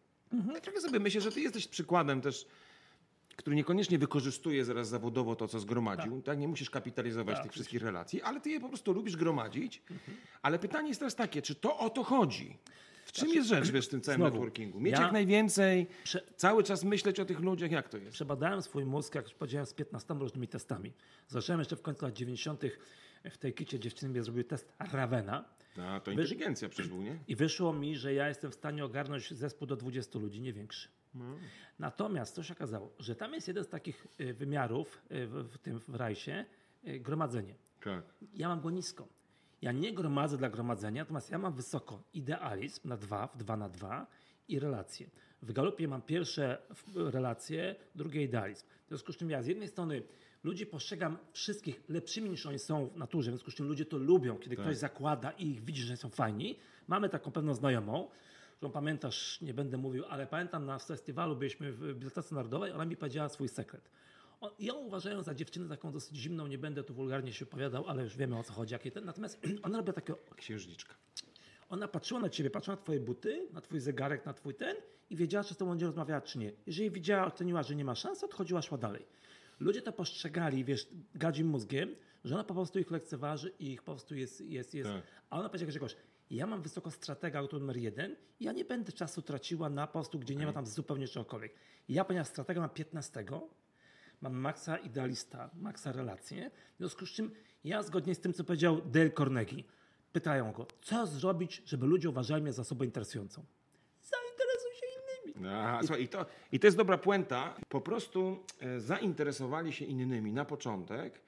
Ja 0.54 0.60
trochę 0.60 0.80
sobie 0.80 1.00
myślę, 1.00 1.20
że 1.20 1.32
ty 1.32 1.40
jesteś 1.40 1.68
przykładem 1.68 2.20
też, 2.20 2.46
który 3.36 3.56
niekoniecznie 3.56 3.98
wykorzystuje 3.98 4.64
zaraz 4.64 4.88
zawodowo 4.88 5.36
to, 5.36 5.48
co 5.48 5.60
zgromadził. 5.60 6.22
Tak. 6.22 6.38
Nie 6.38 6.48
musisz 6.48 6.70
kapitalizować 6.70 7.34
Tak, 7.34 7.42
tych 7.42 7.52
wszystkich 7.52 7.82
relacji, 7.82 8.22
ale 8.22 8.40
ty 8.40 8.50
je 8.50 8.60
po 8.60 8.68
prostu 8.68 8.92
lubisz 8.92 9.16
gromadzić. 9.16 9.82
Ale 10.42 10.58
pytanie 10.58 10.88
jest 10.88 11.00
teraz 11.00 11.14
takie, 11.14 11.42
czy 11.42 11.54
to 11.54 11.78
o 11.78 11.90
to 11.90 12.04
chodzi? 12.04 12.58
W 13.08 13.12
czym 13.12 13.28
jest 13.28 13.48
rzecz, 13.48 13.70
wiesz, 13.70 13.86
w 13.86 13.88
tym 13.90 14.00
całym 14.00 14.18
Znowu, 14.20 14.30
networkingu? 14.34 14.80
Mieć 14.80 14.92
ja- 14.92 15.00
jak 15.02 15.12
najwięcej, 15.12 15.86
Prze- 16.04 16.22
cały 16.36 16.64
czas 16.64 16.84
myśleć 16.84 17.20
o 17.20 17.24
tych 17.24 17.40
ludziach, 17.40 17.70
jak 17.70 17.88
to 17.88 17.98
jest? 17.98 18.12
Przebadałem 18.12 18.62
swój 18.62 18.84
mózg, 18.84 19.14
jak 19.14 19.24
już 19.24 19.34
powiedziałem, 19.34 19.66
z 19.66 19.74
15 19.74 20.14
różnymi 20.14 20.48
testami. 20.48 20.92
Zacząłem 21.28 21.58
jeszcze 21.60 21.76
w 21.76 21.82
końcu 21.82 22.04
lat 22.04 22.14
90. 22.14 22.62
w 23.30 23.38
tej 23.38 23.54
kicie 23.54 23.80
dziewczyny 23.80 24.08
mnie 24.12 24.22
zrobiły 24.22 24.44
test 24.44 24.72
Ravena 24.92 25.44
A, 25.78 26.00
to 26.00 26.10
inteligencja 26.10 26.68
przecież 26.68 26.88
był, 26.88 27.02
nie? 27.02 27.18
i 27.28 27.36
wyszło 27.36 27.72
mi, 27.72 27.96
że 27.96 28.14
ja 28.14 28.28
jestem 28.28 28.50
w 28.50 28.54
stanie 28.54 28.84
ogarnąć 28.84 29.34
zespół 29.34 29.66
do 29.68 29.76
20 29.76 30.18
ludzi, 30.18 30.40
nie 30.40 30.52
większy. 30.52 30.88
Natomiast 31.78 32.34
co 32.34 32.42
się 32.42 32.54
okazało, 32.54 32.92
że 32.98 33.14
tam 33.16 33.34
jest 33.34 33.48
jeden 33.48 33.64
z 33.64 33.68
takich 33.68 34.06
y, 34.20 34.34
wymiarów 34.34 35.02
y, 35.12 35.26
w, 35.26 35.32
w 35.52 35.58
tym 35.58 35.78
w 35.80 35.94
rajsie, 35.94 36.44
y, 36.88 37.00
gromadzenie. 37.00 37.54
Tak. 37.84 38.04
Ja 38.34 38.48
mam 38.48 38.60
go 38.60 38.70
nisko. 38.70 39.08
Ja 39.62 39.72
nie 39.72 39.92
gromadzę 39.92 40.38
dla 40.38 40.50
gromadzenia, 40.50 41.02
natomiast 41.02 41.30
ja 41.30 41.38
mam 41.38 41.52
wysoko 41.52 42.02
idealizm 42.14 42.88
na 42.88 42.96
dwa, 42.96 43.26
w 43.26 43.36
dwa 43.36 43.56
na 43.56 43.68
dwa 43.68 44.06
i 44.48 44.58
relacje. 44.58 45.10
W 45.42 45.52
galopie 45.52 45.88
mam 45.88 46.02
pierwsze 46.02 46.58
relacje, 46.94 47.76
drugie 47.94 48.22
idealizm. 48.22 48.66
W 48.84 48.88
związku 48.88 49.12
z 49.12 49.16
czym 49.16 49.30
ja 49.30 49.42
z 49.42 49.46
jednej 49.46 49.68
strony 49.68 50.02
ludzi 50.44 50.66
postrzegam 50.66 51.18
wszystkich 51.32 51.82
lepszymi 51.88 52.30
niż 52.30 52.46
oni 52.46 52.58
są 52.58 52.86
w 52.86 52.96
naturze, 52.96 53.30
w 53.30 53.34
związku 53.34 53.50
z 53.50 53.54
czym 53.54 53.68
ludzie 53.68 53.84
to 53.84 53.98
lubią, 53.98 54.38
kiedy 54.38 54.56
ktoś 54.56 54.76
zakłada 54.76 55.30
i 55.30 55.48
ich 55.50 55.64
widzi, 55.64 55.82
że 55.82 55.96
są 55.96 56.10
fajni. 56.10 56.58
Mamy 56.88 57.08
taką 57.08 57.30
pewną 57.30 57.54
znajomą, 57.54 58.08
którą 58.56 58.72
pamiętasz, 58.72 59.40
nie 59.40 59.54
będę 59.54 59.76
mówił, 59.76 60.04
ale 60.08 60.26
pamiętam 60.26 60.66
na 60.66 60.78
festiwalu 60.78 61.36
byliśmy 61.36 61.72
w 61.72 61.86
Bibliotece 61.86 62.34
Narodowej, 62.34 62.72
ona 62.72 62.84
mi 62.84 62.96
powiedziała 62.96 63.28
swój 63.28 63.48
sekret. 63.48 63.90
Ją 64.58 64.74
uważają 64.74 65.22
za 65.22 65.34
dziewczynę 65.34 65.68
taką 65.68 65.92
dosyć 65.92 66.16
zimną, 66.16 66.46
nie 66.46 66.58
będę 66.58 66.84
tu 66.84 66.94
wulgarnie 66.94 67.32
się 67.32 67.44
opowiadał, 67.44 67.88
ale 67.88 68.02
już 68.02 68.16
wiemy 68.16 68.38
o 68.38 68.42
co 68.42 68.52
chodzi. 68.52 68.72
Jakie 68.72 68.90
ten. 68.90 69.04
Natomiast 69.04 69.40
ona 69.62 69.76
robiła 69.76 69.92
takiego, 69.92 70.18
Księżniczka. 70.36 70.94
ona 71.68 71.88
patrzyła 71.88 72.20
na 72.20 72.28
ciebie, 72.28 72.50
patrzyła 72.50 72.76
na 72.76 72.82
twoje 72.82 73.00
buty, 73.00 73.48
na 73.52 73.60
twój 73.60 73.80
zegarek, 73.80 74.26
na 74.26 74.32
twój 74.34 74.54
ten 74.54 74.76
i 75.10 75.16
wiedziała, 75.16 75.44
czy 75.44 75.54
z 75.54 75.56
tobą 75.56 75.70
będzie 75.70 75.86
rozmawiała, 75.86 76.20
czy 76.20 76.38
nie. 76.38 76.52
Jeżeli 76.66 76.90
widziała, 76.90 77.26
oceniła, 77.26 77.62
że 77.62 77.74
nie 77.76 77.84
ma 77.84 77.94
szans, 77.94 78.24
odchodziła, 78.24 78.62
szła 78.62 78.78
dalej. 78.78 79.06
Ludzie 79.60 79.82
to 79.82 79.92
postrzegali, 79.92 80.64
wiesz, 80.64 80.88
gadzim 81.14 81.46
mózgiem, 81.46 81.94
że 82.24 82.34
ona 82.34 82.44
po 82.44 82.54
prostu 82.54 82.78
ich 82.78 82.90
lekceważy 82.90 83.52
i 83.58 83.72
ich 83.72 83.82
po 83.82 83.92
prostu 83.92 84.14
jest, 84.14 84.40
jest, 84.40 84.74
jest. 84.74 84.90
Tak. 84.90 85.02
A 85.30 85.38
ona 85.38 85.48
powiedziała 85.48 85.68
Grzegorz, 85.68 85.96
ja 86.30 86.46
mam 86.46 86.62
wysoko 86.62 86.90
stratega 86.90 87.38
auto 87.38 87.58
numer 87.58 87.76
jeden 87.76 88.16
ja 88.40 88.52
nie 88.52 88.64
będę 88.64 88.92
czasu 88.92 89.22
traciła 89.22 89.70
na 89.70 89.86
po 89.86 89.92
prostu, 89.92 90.18
gdzie 90.18 90.34
nie 90.36 90.46
ma 90.46 90.52
tam 90.52 90.66
zupełnie 90.66 91.08
czegokolwiek. 91.08 91.54
Ja, 91.88 92.04
ponieważ 92.04 92.28
stratega 92.28 92.60
mam 92.60 92.70
15, 92.70 93.24
mam 94.20 94.34
maksa 94.34 94.76
idealista, 94.76 95.50
maksa 95.54 95.92
relacje, 95.92 96.50
w 96.74 96.78
związku 96.78 97.06
z 97.06 97.10
czym 97.10 97.30
ja 97.64 97.82
zgodnie 97.82 98.14
z 98.14 98.20
tym, 98.20 98.32
co 98.32 98.44
powiedział 98.44 98.80
Dale 98.80 99.10
Carnegie, 99.10 99.64
pytają 100.12 100.52
go, 100.52 100.66
co 100.82 101.06
zrobić, 101.06 101.62
żeby 101.66 101.86
ludzie 101.86 102.10
uważali 102.10 102.42
mnie 102.42 102.52
za 102.52 102.62
osobę 102.62 102.84
interesującą? 102.84 103.44
Zainteresuj 104.02 104.74
się 104.74 104.86
innymi. 104.86 105.48
Aha, 105.54 105.80
słuchaj, 105.80 106.02
i, 106.02 106.08
to, 106.08 106.26
I 106.52 106.60
to 106.60 106.66
jest 106.66 106.76
dobra 106.76 106.98
puenta. 106.98 107.54
Po 107.68 107.80
prostu 107.80 108.44
e, 108.60 108.80
zainteresowali 108.80 109.72
się 109.72 109.84
innymi 109.84 110.32
na 110.32 110.44
początek. 110.44 111.20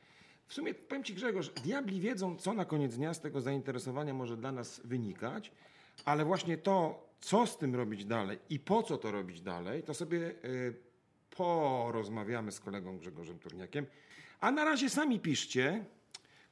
W 0.47 0.55
sumie 0.55 0.75
powiem 0.75 1.05
Ci 1.05 1.15
Grzegorz, 1.15 1.50
diabli 1.50 2.00
wiedzą, 2.00 2.37
co 2.37 2.53
na 2.53 2.65
koniec 2.65 2.97
dnia 2.97 3.15
z 3.15 3.21
tego 3.21 3.41
zainteresowania 3.41 4.15
może 4.15 4.37
dla 4.37 4.53
nas 4.53 4.81
wynikać, 4.85 5.53
ale 6.05 6.25
właśnie 6.25 6.59
to, 6.59 7.07
co 7.21 7.47
z 7.47 7.59
tym 7.59 7.75
robić 7.75 8.05
dalej 8.05 8.38
i 8.50 8.59
po 8.59 8.83
co 8.83 8.99
to 8.99 9.11
robić 9.11 9.41
dalej, 9.41 9.83
to 9.83 9.95
sobie 9.95 10.26
e, 10.26 10.33
porozmawiamy 11.37 12.53
z 12.53 12.61
kolegą 12.61 12.99
Grzegorzem 12.99 13.39
Turniakiem. 13.39 13.87
A 14.41 14.51
na 14.51 14.65
razie 14.65 14.91
sami 14.91 15.21
piszcie, 15.21 15.85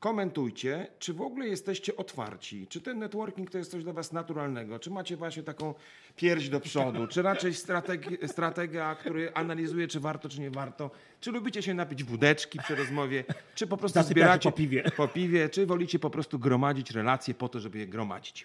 komentujcie, 0.01 0.87
czy 0.99 1.13
w 1.15 1.21
ogóle 1.23 1.49
jesteście 1.49 1.97
otwarci, 1.97 2.67
czy 2.67 2.81
ten 2.81 2.99
networking 2.99 3.51
to 3.51 3.59
jest 3.59 3.71
coś 3.71 3.85
dla 3.85 3.93
was 3.93 4.13
naturalnego, 4.13 4.79
czy 4.79 4.91
macie 4.91 5.17
właśnie 5.17 5.43
taką 5.43 5.75
pierś 6.17 6.49
do 6.49 6.61
przodu, 6.61 7.07
czy 7.07 7.23
raczej 7.23 7.53
strategi- 7.53 8.29
strategia, 8.29 8.95
który 8.95 9.33
analizuje, 9.35 9.89
czy 9.89 10.01
warto, 10.01 10.29
czy 10.29 10.41
nie 10.41 10.51
warto, 10.51 10.91
czy 11.21 11.31
lubicie 11.33 11.63
się 11.63 11.75
napić 11.75 12.05
wódeczki 12.05 12.59
przy 12.59 12.75
rozmowie, 12.77 13.25
czy 13.55 13.67
po 13.67 13.77
prostu 13.77 13.95
Zasypiacie 13.95 14.15
zbieracie 14.25 14.51
po 14.51 14.57
piwie. 14.57 14.83
po 14.97 15.09
piwie, 15.09 15.49
czy 15.49 15.67
wolicie 15.67 15.99
po 15.99 16.11
prostu 16.11 16.39
gromadzić 16.39 16.91
relacje 16.91 17.35
po 17.35 17.49
to, 17.49 17.61
żeby 17.61 17.79
je 17.79 17.87
gromadzić. 17.87 18.45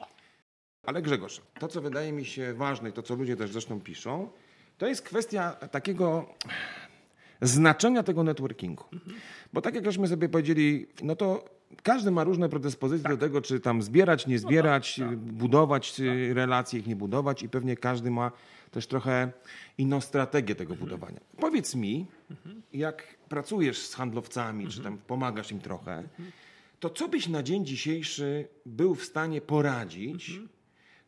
Ale 0.84 1.02
Grzegorz, 1.02 1.42
to 1.60 1.68
co 1.68 1.82
wydaje 1.82 2.12
mi 2.12 2.26
się 2.26 2.54
ważne 2.54 2.90
i 2.90 2.94
to 2.94 3.02
co 3.04 3.16
ludzie 3.16 3.36
też 3.36 3.52
zresztą 3.52 3.80
piszą, 3.82 4.30
to 4.78 4.88
jest 4.88 5.02
kwestia 5.02 5.52
takiego 5.52 6.26
znaczenia 7.42 8.04
tego 8.04 8.24
networkingu. 8.24 8.84
Bo 9.54 9.62
tak 9.62 9.76
jak 9.76 9.86
żeśmy 9.86 10.08
sobie 10.08 10.30
powiedzieli, 10.30 10.88
no 11.04 11.16
to 11.16 11.46
każdy 11.84 12.12
ma 12.12 12.24
różne 12.24 12.50
predyspozycje 12.50 13.10
do 13.10 13.18
tego, 13.18 13.42
czy 13.42 13.60
tam 13.60 13.82
zbierać, 13.82 14.28
nie 14.28 14.40
zbierać, 14.40 15.02
budować 15.16 16.00
y, 16.00 16.34
relacje, 16.34 16.80
ich 16.80 16.88
nie 16.88 16.96
budować 16.96 17.44
i 17.44 17.50
pewnie 17.50 17.78
każdy 17.78 18.12
ma 18.12 18.32
też 18.72 18.88
trochę 18.88 19.32
inną 19.78 20.02
strategię 20.02 20.56
tego 20.56 20.76
budowania. 20.76 21.20
Powiedz 21.38 21.76
mi, 21.76 22.06
jak 22.74 23.18
pracujesz 23.30 23.78
z 23.78 23.96
handlowcami, 23.96 24.68
czy 24.68 24.84
tam 24.84 24.98
pomagasz 24.98 25.52
im 25.52 25.60
trochę, 25.60 26.04
to 26.80 26.90
co 26.90 27.08
byś 27.08 27.28
na 27.28 27.44
dzień 27.44 27.66
dzisiejszy 27.66 28.48
był 28.66 28.96
w 28.96 29.04
stanie 29.04 29.42
poradzić 29.42 30.40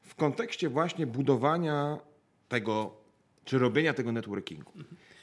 w 0.02 0.16
kontekście 0.16 0.70
właśnie 0.70 1.08
budowania 1.08 1.98
tego, 2.48 3.05
czy 3.46 3.58
robienia 3.60 3.94
tego 3.94 4.12
networkingu? 4.12 4.72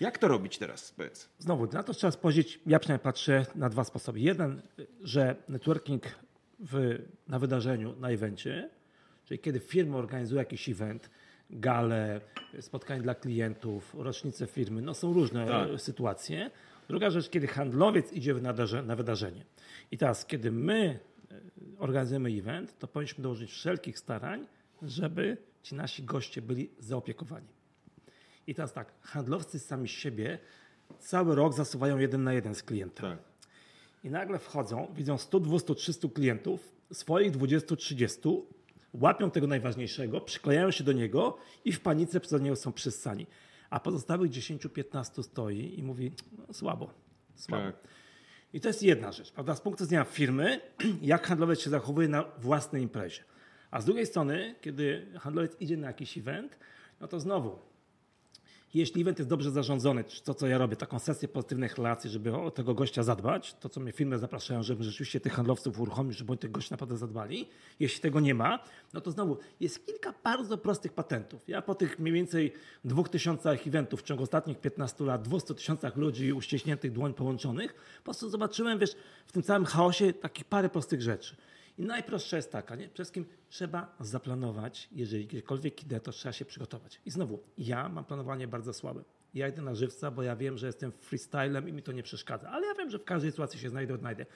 Jak 0.00 0.18
to 0.18 0.28
robić 0.28 0.58
teraz, 0.58 0.92
powiedz? 0.92 1.28
Znowu, 1.38 1.66
na 1.72 1.82
to 1.82 1.94
trzeba 1.94 2.10
spojrzeć, 2.10 2.60
ja 2.66 2.78
przynajmniej 2.78 3.04
patrzę 3.04 3.46
na 3.54 3.68
dwa 3.68 3.84
sposoby. 3.84 4.20
Jeden, 4.20 4.62
że 5.02 5.36
networking 5.48 6.02
w, 6.60 6.98
na 7.28 7.38
wydarzeniu, 7.38 7.96
na 8.00 8.08
evencie, 8.10 8.70
czyli 9.24 9.40
kiedy 9.40 9.60
firma 9.60 9.98
organizuje 9.98 10.38
jakiś 10.38 10.68
event, 10.68 11.10
gale, 11.50 12.20
spotkanie 12.60 13.02
dla 13.02 13.14
klientów, 13.14 13.94
rocznice 13.98 14.46
firmy, 14.46 14.82
no 14.82 14.94
są 14.94 15.12
różne 15.12 15.46
Tak. 15.46 15.80
sytuacje. 15.80 16.50
Druga 16.88 17.10
rzecz, 17.10 17.30
kiedy 17.30 17.46
handlowiec 17.46 18.12
idzie 18.12 18.34
na 18.84 18.96
wydarzenie. 18.96 19.44
I 19.90 19.98
teraz, 19.98 20.26
kiedy 20.26 20.52
my 20.52 20.98
e, 21.30 21.40
organizujemy 21.78 22.30
event, 22.30 22.78
to 22.78 22.88
powinniśmy 22.88 23.22
dołożyć 23.22 23.50
wszelkich 23.50 23.98
starań, 23.98 24.46
żeby 24.82 25.36
ci 25.62 25.74
nasi 25.74 26.02
goście 26.02 26.42
byli 26.42 26.70
zaopiekowani. 26.78 27.46
I 28.46 28.54
teraz 28.54 28.72
tak, 28.72 28.92
handlowcy 29.00 29.58
sami 29.58 29.88
z 29.88 29.90
siebie 29.90 30.38
cały 30.99 31.34
rok 31.34 31.54
zasuwają 31.54 31.99
jeden 31.99 32.25
na 32.25 32.32
jeden 32.32 32.54
z 32.54 32.62
klientem. 32.62 33.11
Tak. 33.11 33.18
I 34.04 34.11
nagle 34.11 34.38
wchodzą, 34.38 34.94
widzą 34.94 35.18
100, 35.18 35.40
200, 35.40 35.75
300 35.75 36.08
klientów, 36.08 36.72
swoich 36.92 37.30
20, 37.30 37.76
30, 37.76 38.20
łapią 38.92 39.30
tego 39.30 39.46
najważniejszego, 39.46 40.20
przyklejają 40.20 40.70
się 40.70 40.84
do 40.84 40.92
niego 40.92 41.38
i 41.64 41.72
w 41.72 41.80
panice 41.80 42.20
przez 42.20 42.42
niego 42.42 42.56
są 42.56 42.72
przyssani. 42.72 43.26
A 43.70 43.80
pozostałych 43.80 44.30
10, 44.30 44.66
15 44.75 45.22
stoi 45.22 45.78
i 45.78 45.82
mówi, 45.82 46.12
no, 46.38 46.54
słabo, 46.54 46.90
słabo. 47.34 47.64
Tak. 47.64 47.76
I 48.52 48.61
to 48.61 48.68
jest 48.68 48.82
jedna 48.82 49.12
rzecz, 49.12 49.32
prawda? 49.32 49.54
Z 49.54 49.61
punktu 49.61 49.84
widzenia 49.84 50.04
firmy, 50.04 50.61
jak 51.02 51.26
handlowiec 51.26 51.61
się 51.61 51.70
zachowuje 51.70 52.08
na 52.08 52.25
własnej 52.38 52.82
imprezie. 52.82 53.22
A 53.70 53.80
z 53.80 53.84
drugiej 53.84 54.06
strony, 54.06 54.54
kiedy 54.61 55.06
handlowiec 55.20 55.61
idzie 55.61 55.76
na 55.76 55.87
jakiś 55.87 56.18
event, 56.18 56.58
no 57.00 57.08
to 57.08 57.20
znowu, 57.20 57.58
jeśli 58.74 59.02
event 59.02 59.18
jest 59.18 59.30
dobrze 59.30 59.50
zarządzony, 59.50 60.04
czy 60.04 60.22
to, 60.22 60.34
co 60.34 60.46
ja 60.46 60.58
robię, 60.58 60.76
taką 60.76 60.98
sesję 60.98 61.28
pozytywnych 61.28 61.76
relacji, 61.76 62.10
żeby 62.10 62.36
o 62.36 62.50
tego 62.50 62.74
gościa 62.74 63.02
zadbać, 63.02 63.54
to, 63.54 63.68
co 63.68 63.80
mnie 63.80 63.92
firmy 63.92 64.18
zapraszają, 64.18 64.62
żeby 64.62 64.84
rzeczywiście 64.84 65.20
tych 65.20 65.32
handlowców 65.32 65.80
uruchomić, 65.80 66.18
żeby 66.18 66.32
oni 66.32 66.38
tych 66.38 66.50
gości 66.50 66.70
naprawdę 66.70 66.96
zadbali. 66.96 67.48
Jeśli 67.80 68.00
tego 68.00 68.20
nie 68.20 68.34
ma, 68.34 68.58
no 68.92 69.00
to 69.00 69.10
znowu 69.10 69.38
jest 69.60 69.86
kilka 69.86 70.14
bardzo 70.24 70.58
prostych 70.58 70.92
patentów. 70.92 71.48
Ja 71.48 71.62
po 71.62 71.74
tych 71.74 71.98
mniej 71.98 72.14
więcej 72.14 72.52
dwóch 72.84 73.08
tysiącach 73.08 73.66
eventów 73.66 74.00
w 74.00 74.04
ciągu 74.04 74.22
ostatnich 74.22 74.60
15 74.60 75.04
lat, 75.04 75.22
200 75.22 75.54
tysiącach 75.54 75.96
ludzi 75.96 76.32
uściśniętych 76.32 76.92
dłoń 76.92 77.14
połączonych, 77.14 77.74
po 77.98 78.04
prostu 78.04 78.28
zobaczyłem, 78.28 78.78
wiesz, 78.78 78.96
w 79.26 79.32
tym 79.32 79.42
całym 79.42 79.64
chaosie 79.64 80.12
takich 80.12 80.44
parę 80.44 80.68
prostych 80.68 81.02
rzeczy. 81.02 81.36
I 81.78 81.82
najprostsza 81.82 82.36
jest 82.36 82.52
taka, 82.52 82.76
nie? 82.76 82.84
Przede 82.84 82.94
wszystkim 82.94 83.26
trzeba 83.48 83.96
zaplanować, 84.00 84.88
jeżeli 84.92 85.26
gdziekolwiek 85.26 85.82
idę, 85.82 86.00
to 86.00 86.12
trzeba 86.12 86.32
się 86.32 86.44
przygotować. 86.44 87.00
I 87.06 87.10
znowu, 87.10 87.42
ja 87.58 87.88
mam 87.88 88.04
planowanie 88.04 88.48
bardzo 88.48 88.72
słabe. 88.72 89.02
Ja 89.34 89.48
idę 89.48 89.62
na 89.62 89.74
żywca, 89.74 90.10
bo 90.10 90.22
ja 90.22 90.36
wiem, 90.36 90.58
że 90.58 90.66
jestem 90.66 90.92
freestylem 90.92 91.68
i 91.68 91.72
mi 91.72 91.82
to 91.82 91.92
nie 91.92 92.02
przeszkadza. 92.02 92.50
Ale 92.50 92.66
ja 92.66 92.74
wiem, 92.74 92.90
że 92.90 92.98
w 92.98 93.04
każdej 93.04 93.30
sytuacji 93.30 93.60
się 93.60 93.70
znajdę, 93.70 93.94
odnajdę. 93.94 94.26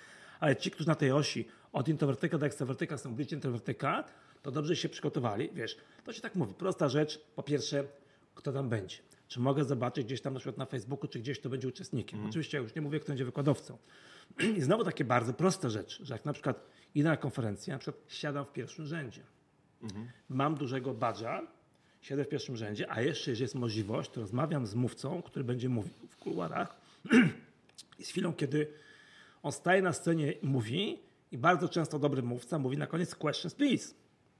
Ale 0.41 0.57
ci, 0.57 0.71
którzy 0.71 0.89
na 0.89 0.95
tej 0.95 1.13
osi 1.13 1.49
od 1.73 1.89
introwertyka 1.89 2.39
do 2.39 2.47
ekstrawertyka 2.47 2.99
są 2.99 3.15
bliżej 3.15 3.35
introwertyka, 3.35 4.05
to 4.43 4.51
dobrze 4.51 4.77
się 4.77 4.89
przygotowali. 4.89 5.51
Wiesz, 5.55 5.77
to 6.05 6.13
się 6.13 6.21
tak 6.21 6.35
mówi. 6.35 6.55
Prosta 6.55 6.89
rzecz. 6.89 7.21
Po 7.37 7.43
pierwsze, 7.43 7.85
kto 8.35 8.53
tam 8.53 8.69
będzie. 8.69 8.97
Czy 9.29 9.41
mogę 9.41 9.65
zobaczyć 9.65 10.07
gdzieś 10.07 10.21
tam 10.21 10.35
na 10.35 10.41
przykład 10.41 10.59
na 10.59 10.67
Facebooku, 10.67 11.09
czy 11.09 11.19
gdzieś 11.19 11.41
to 11.41 11.49
będzie 11.49 11.69
uczestnikiem. 11.69 12.27
Oczywiście 12.29 12.57
ja 12.57 12.63
już 12.63 12.75
nie 12.75 12.83
mówię, 12.83 13.01
kto 13.01 13.09
będzie 13.09 13.25
wykładowcą. 13.25 13.79
I 14.57 14.61
znowu 14.61 14.85
takie 14.85 15.05
bardzo 15.05 15.33
proste 15.33 15.71
rzeczy, 15.71 16.07
że 16.07 16.15
jak 16.15 16.25
na 16.25 16.33
przykład 16.33 16.67
idę 16.95 17.09
na 17.09 17.17
konferencję, 17.17 17.73
na 17.73 17.79
przykład 17.79 18.05
siadam 18.09 18.45
w 18.45 18.53
pierwszym 18.53 18.87
rzędzie. 18.87 19.23
Mam 20.29 20.55
dużego 20.55 20.95
badża, 20.95 21.43
siedzę 22.01 22.25
w 22.25 22.29
pierwszym 22.29 22.57
rzędzie, 22.57 22.91
a 22.91 23.01
jeszcze, 23.01 23.31
jeżeli 23.31 23.43
jest 23.43 23.55
możliwość, 23.55 24.11
to 24.11 24.21
rozmawiam 24.21 24.67
z 24.67 24.75
mówcą, 24.75 25.23
który 25.23 25.45
będzie 25.45 25.69
mówił 25.69 25.93
w 26.09 26.17
kuluarach 26.17 26.77
i 27.99 28.05
z 28.05 28.09
chwilą, 28.09 28.33
kiedy 28.33 28.69
on 29.43 29.53
staje 29.53 29.83
na 29.83 29.93
scenie 29.93 30.33
i 30.33 30.47
mówi 30.47 30.99
i 31.33 31.39
bardzo 31.39 31.69
często 31.69 31.99
dobry 31.99 32.23
mówca 32.23 32.59
mówi 32.59 32.79
na 32.79 32.87
koniec 32.87 33.15
questions 33.15 33.55
please. 33.55 33.95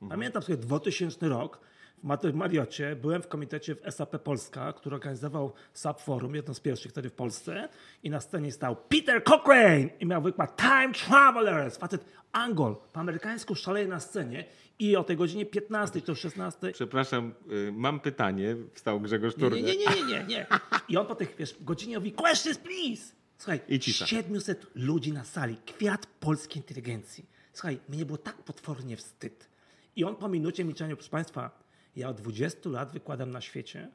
Pamiętam 0.09 0.43
sobie 0.43 0.57
2000 0.57 1.29
rok 1.29 1.61
w 2.05 2.35
Mariocie, 2.35 2.97
byłem 2.97 3.23
w 3.23 3.29
komitecie 3.29 3.75
w 3.75 3.81
SAP 3.91 4.19
Polska, 4.23 4.73
który 4.73 4.97
organizował 4.97 5.53
SAP 5.73 6.01
Forum, 6.01 6.35
jedno 6.35 6.55
z 6.55 6.61
pierwszych 6.61 6.93
wtedy 6.93 7.11
w 7.11 7.13
Polsce 7.13 7.69
i 8.03 8.11
na 8.11 8.21
scenie 8.21 8.53
stał 8.53 8.77
Peter 8.77 9.25
Cochrane 9.25 9.89
i 10.01 10.07
miał 10.07 10.23
wykład 10.23 10.57
Time 10.57 10.93
Travelers, 10.93 11.77
facet 11.77 12.05
Angol, 12.33 12.77
po 12.93 13.01
amerykańsku 13.01 13.55
szaleje 13.55 13.89
na 13.89 14.01
scenie 14.01 14.45
i 14.79 14.97
o 14.97 15.05
tej 15.05 15.17
godzinie 15.17 15.47
15 15.47 16.03
czy 16.03 16.17
16 16.17 16.73
Przepraszam, 16.73 17.35
y, 17.53 17.73
mam 17.73 18.01
pytanie. 18.01 18.57
Wstał 18.75 19.01
Grzegorz 19.01 19.35
Turny. 19.35 19.63
nie, 19.63 19.77
nie, 19.77 19.87
nie, 19.87 20.05
nie, 20.05 20.25
nie. 20.25 20.47
I 20.89 20.97
on 20.97 21.07
po 21.07 21.15
tych, 21.15 21.37
wiesz, 21.39 21.57
godzinie 21.61 21.99
mówi, 21.99 22.13
questions 22.13 22.59
please. 22.59 23.13
Słuchaj, 23.39 23.61
I 23.69 23.81
cisza. 23.81 24.07
700 24.07 24.67
ludzi 24.75 25.13
na 25.13 25.25
sali, 25.25 25.57
kwiat 25.67 26.07
polskiej 26.07 26.57
inteligencji. 26.57 27.27
Słuchaj, 27.53 27.79
mnie 27.89 28.07
było 28.07 28.19
tak 28.19 28.37
potwornie 28.37 28.97
wstyd. 28.97 29.49
I 29.97 30.05
on 30.05 30.17
po 30.17 30.29
minucie 30.29 30.65
milczenia, 30.65 30.97
proszę 30.97 31.11
Państwa, 31.11 31.66
ja 31.97 32.09
od 32.09 32.17
20 32.17 32.71
lat 32.71 32.93
wykładam 32.93 33.31
na 33.31 33.41
świecie. 33.41 33.89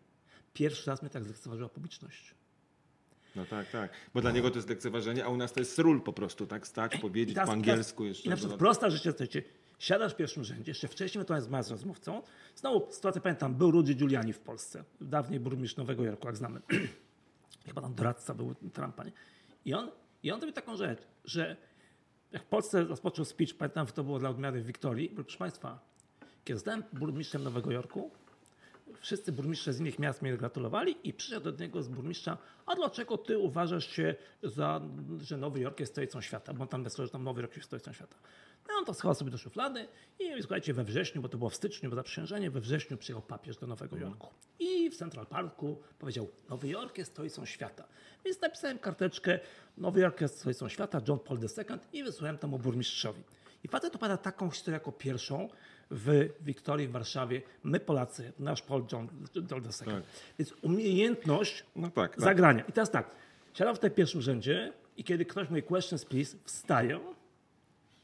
Pierwszy 0.54 0.90
raz 0.90 1.02
mnie 1.02 1.10
tak 1.10 1.24
zlekceważyła 1.24 1.70
publiczność. 1.70 2.36
No 3.36 3.46
tak, 3.46 3.70
tak. 3.70 3.92
Bo 4.14 4.22
dla 4.22 4.32
niego 4.32 4.50
to 4.50 4.56
jest 4.56 4.70
lekceważenie, 4.70 5.26
a 5.26 5.30
u 5.30 5.38
nas 5.38 5.54
to 5.54 5.60
jest 5.60 5.80
ról 5.80 6.02
po 6.02 6.14
prostu, 6.14 6.48
tak? 6.48 6.68
Stać, 6.68 6.98
powiedzieć 6.98 7.36
teraz- 7.36 7.48
po 7.48 7.54
angielsku 7.54 8.06
jeszcze. 8.06 8.26
I 8.26 8.30
na 8.30 8.36
przykład 8.36 8.60
prosta 8.60 8.90
rzecz 8.90 9.06
jest, 9.06 9.18
słuchajcie, 9.18 9.44
siadasz 9.80 10.14
w 10.14 10.16
pierwszym 10.16 10.44
rzędzie, 10.44 10.72
jeszcze 10.72 10.88
wcześniej 10.88 11.20
ewentualnie 11.20 11.42
rozmawiasz 11.42 11.66
z 11.66 11.72
rozmówcą. 11.72 12.22
Znowu 12.56 12.92
sytuację 12.92 13.22
pamiętam, 13.22 13.56
był 13.56 13.72
Rudy 13.72 13.94
Giuliani 13.94 14.34
w 14.34 14.40
Polsce, 14.40 14.84
dawniej 15.02 15.40
burmistrz 15.40 15.78
Nowego 15.78 16.04
Jorku, 16.04 16.28
jak 16.28 16.38
znamy. 16.38 16.62
Chyba 17.66 17.82
tam 17.82 17.96
doradca 17.96 18.34
był 18.34 18.56
Trumpa, 18.74 19.04
nie? 19.04 19.12
I 19.66 19.74
on, 19.74 19.92
I 20.24 20.32
on 20.32 20.42
robi 20.42 20.54
taką 20.54 20.76
rzecz, 20.76 21.00
że 21.26 21.58
jak 22.32 22.44
w 22.44 22.46
Polsce 22.46 22.84
rozpoczął 22.84 23.26
speech, 23.26 23.58
pamiętam, 23.58 23.88
że 23.88 23.94
to 23.94 24.04
było 24.04 24.20
dla 24.20 24.30
odmiany 24.30 24.62
w 24.62 24.66
Wiktorii, 24.66 25.10
proszę 25.10 25.38
Państwa, 25.38 25.91
kiedy 26.46 26.58
zostałem 26.58 26.84
burmistrzem 26.94 27.44
Nowego 27.44 27.72
Jorku, 27.72 28.12
wszyscy 29.00 29.32
burmistrze 29.32 29.74
z 29.74 29.80
innych 29.80 30.00
miast 30.00 30.22
mnie 30.22 30.38
gratulowali 30.38 30.96
i 31.04 31.14
przyszedł 31.14 31.52
do 31.52 31.64
niego 31.64 31.84
z 31.84 31.88
burmistrza, 31.88 32.38
a 32.66 32.76
dlaczego 32.76 33.18
ty 33.18 33.38
uważasz 33.38 33.88
się 33.88 34.16
za, 34.44 34.82
że 35.18 35.38
Nowy 35.38 35.60
Jork 35.60 35.80
jest 35.80 35.92
stolicą 35.92 36.22
świata? 36.22 36.54
Bo 36.54 36.66
tam 36.66 36.84
deklarował, 36.84 37.06
że 37.06 37.12
tam 37.12 37.24
Nowy 37.24 37.42
Jork 37.42 37.56
jest 37.56 37.68
stolicą 37.68 37.94
świata. 37.94 38.16
No 38.68 38.74
on 38.78 38.86
to 38.86 38.94
schował 38.94 39.16
sobie 39.16 39.32
do 39.32 39.38
szuflady 39.38 39.88
i 40.20 40.42
słuchajcie, 40.42 40.74
we 40.74 40.84
wrześniu, 40.84 41.22
bo 41.22 41.30
to 41.30 41.38
było 41.38 41.50
w 41.50 41.56
styczniu, 41.56 41.90
bo 41.90 41.96
zaprzysiężenie, 41.96 42.52
we 42.52 42.62
wrześniu 42.62 42.98
przyjechał 42.98 43.22
papież 43.22 43.58
do 43.58 43.68
Nowego 43.68 43.98
Jorku. 43.98 44.28
I 44.60 44.90
w 44.90 44.96
Central 44.96 45.28
Parku 45.28 45.82
powiedział, 46.00 46.28
Nowy 46.50 46.68
Jork 46.68 46.98
jest 46.98 47.12
stolicą 47.12 47.46
świata. 47.46 47.88
Więc 48.26 48.42
napisałem 48.42 48.80
karteczkę, 48.80 49.40
Nowy 49.78 50.00
Jork 50.00 50.22
jest 50.22 50.40
stolicą 50.40 50.70
świata, 50.70 51.02
John 51.08 51.20
Paul 51.20 51.40
II 51.58 51.80
i 51.94 52.04
wysłałem 52.04 52.38
temu 52.38 52.60
burmistrzowi. 52.60 53.24
I 53.64 53.68
facet 53.68 53.96
opowiada 53.96 54.18
taką 54.18 54.50
historię 54.50 54.74
jako 54.74 54.92
pierwszą 54.92 55.50
w 55.92 56.30
Wiktorii 56.42 56.88
w 56.88 56.92
Warszawie. 56.92 57.42
My 57.64 57.80
Polacy, 57.80 58.32
nasz 58.40 58.62
Paul 58.62 58.84
John, 58.92 59.08
John. 59.52 59.64
Tak. 59.64 60.04
Więc 60.40 60.54
umiejętność 60.62 61.64
No 61.76 61.90
tak, 61.90 62.12
tak. 62.12 62.22
zagrania. 62.22 62.64
I 62.70 62.72
teraz 62.72 62.92
tak, 62.92 63.12
siadam 63.54 63.76
w 63.76 63.80
tym 63.80 63.92
pierwszym 63.92 64.22
rzędzie 64.22 64.74
i 64.98 65.04
kiedy 65.04 65.26
ktoś 65.26 65.50
mówi 65.50 65.64
questions 65.64 66.06
please, 66.06 66.38
wstaję 66.44 67.00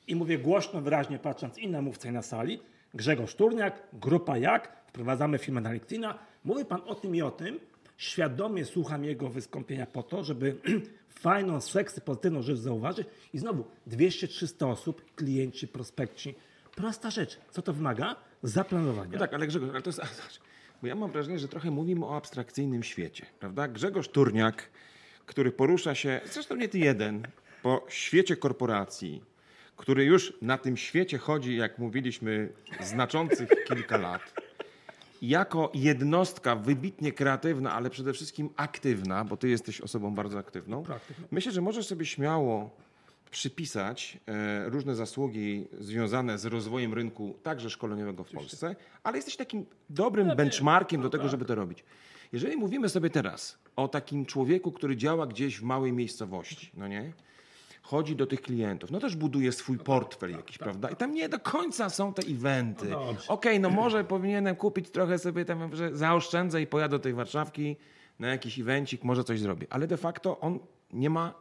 i 0.07 0.15
mówię 0.15 0.37
głośno, 0.37 0.81
wyraźnie 0.81 1.19
patrząc 1.19 1.57
i 1.57 1.67
na 1.67 1.81
mówcę 1.81 2.09
i 2.09 2.11
na 2.11 2.21
sali, 2.21 2.59
Grzegorz 2.93 3.35
Turniak, 3.35 3.83
grupa 3.93 4.37
jak, 4.37 4.77
wprowadzamy 4.87 5.37
firmę 5.37 5.61
na 5.61 5.71
LinkedIna, 5.71 6.19
mówi 6.43 6.65
pan 6.65 6.81
o 6.85 6.95
tym 6.95 7.15
i 7.15 7.21
o 7.21 7.31
tym, 7.31 7.59
świadomie 7.97 8.65
słucham 8.65 9.03
jego 9.03 9.29
wystąpienia 9.29 9.85
po 9.85 10.03
to, 10.03 10.23
żeby 10.23 10.55
fajną, 11.09 11.61
seksy, 11.61 12.01
pozytywną 12.01 12.41
rzecz 12.41 12.57
zauważyć 12.57 13.07
i 13.33 13.37
znowu 13.37 13.65
200-300 13.87 14.71
osób, 14.71 15.15
klienci, 15.15 15.67
prospekci. 15.67 16.35
Prosta 16.77 17.11
rzecz. 17.11 17.39
Co 17.51 17.61
to 17.61 17.73
wymaga? 17.73 18.15
Zaplanowania. 18.43 19.11
No 19.13 19.19
tak, 19.19 19.33
ale 19.33 19.47
Grzegorz, 19.47 19.69
ale 19.69 19.81
to 19.81 19.89
jest... 19.89 20.01
Bo 20.81 20.87
ja 20.87 20.95
mam 20.95 21.11
wrażenie, 21.11 21.39
że 21.39 21.47
trochę 21.47 21.71
mówimy 21.71 22.05
o 22.05 22.15
abstrakcyjnym 22.15 22.83
świecie, 22.83 23.25
prawda? 23.39 23.67
Grzegorz 23.67 24.07
Turniak, 24.07 24.69
który 25.25 25.51
porusza 25.51 25.95
się, 25.95 26.21
zresztą 26.25 26.55
nie 26.55 26.69
ty 26.69 26.79
jeden, 26.79 27.27
po 27.63 27.85
świecie 27.89 28.35
korporacji, 28.35 29.23
który 29.75 30.05
już 30.05 30.33
na 30.41 30.57
tym 30.57 30.77
świecie 30.77 31.17
chodzi, 31.17 31.55
jak 31.55 31.77
mówiliśmy, 31.77 32.49
znaczących 32.81 33.49
kilka 33.67 33.97
lat. 33.97 34.33
Jako 35.21 35.71
jednostka 35.73 36.55
wybitnie 36.55 37.11
kreatywna, 37.11 37.73
ale 37.73 37.89
przede 37.89 38.13
wszystkim 38.13 38.49
aktywna, 38.55 39.25
bo 39.25 39.37
ty 39.37 39.49
jesteś 39.49 39.81
osobą 39.81 40.15
bardzo 40.15 40.39
aktywną. 40.39 40.83
Praktyczną. 40.83 41.27
Myślę, 41.31 41.51
że 41.51 41.61
możesz 41.61 41.87
sobie 41.87 42.05
śmiało 42.05 42.69
przypisać 43.29 44.17
e, 44.27 44.69
różne 44.69 44.95
zasługi 44.95 45.67
związane 45.79 46.37
z 46.37 46.45
rozwojem 46.45 46.93
rynku, 46.93 47.35
także 47.43 47.69
szkoleniowego 47.69 48.23
w 48.23 48.31
Polsce, 48.31 48.75
ale 49.03 49.17
jesteś 49.17 49.35
takim 49.35 49.65
dobrym 49.89 50.35
benchmarkiem 50.35 51.01
do 51.01 51.09
tego, 51.09 51.29
żeby 51.29 51.45
to 51.45 51.55
robić. 51.55 51.83
Jeżeli 52.31 52.57
mówimy 52.57 52.89
sobie 52.89 53.09
teraz 53.09 53.57
o 53.75 53.87
takim 53.87 54.25
człowieku, 54.25 54.71
który 54.71 54.97
działa 54.97 55.27
gdzieś 55.27 55.59
w 55.59 55.63
małej 55.63 55.93
miejscowości, 55.93 56.71
no 56.73 56.87
nie? 56.87 57.13
Chodzi 57.81 58.15
do 58.15 58.27
tych 58.27 58.41
klientów, 58.41 58.91
no 58.91 58.99
też 58.99 59.15
buduje 59.15 59.51
swój 59.51 59.77
portfel 59.77 60.31
jakiś, 60.31 60.57
prawda? 60.57 60.89
I 60.89 60.95
tam 60.95 61.11
nie 61.11 61.29
do 61.29 61.39
końca 61.39 61.89
są 61.89 62.13
te 62.13 62.21
eventy. 62.21 62.89
No. 62.89 63.13
Okej, 63.27 63.59
no 63.59 63.69
może 63.69 64.03
powinienem 64.03 64.55
kupić 64.55 64.89
trochę 64.89 65.19
sobie 65.19 65.45
tam, 65.45 65.75
że 65.75 65.95
zaoszczędzę 65.95 66.61
i 66.61 66.67
pojadę 66.67 66.97
do 66.97 67.03
tej 67.03 67.13
Warszawki 67.13 67.75
na 68.19 68.27
jakiś 68.27 68.59
evencik, 68.59 69.03
może 69.03 69.23
coś 69.23 69.39
zrobi. 69.39 69.67
Ale 69.69 69.87
de 69.87 69.97
facto 69.97 70.39
on 70.39 70.59
nie 70.93 71.09
ma 71.09 71.33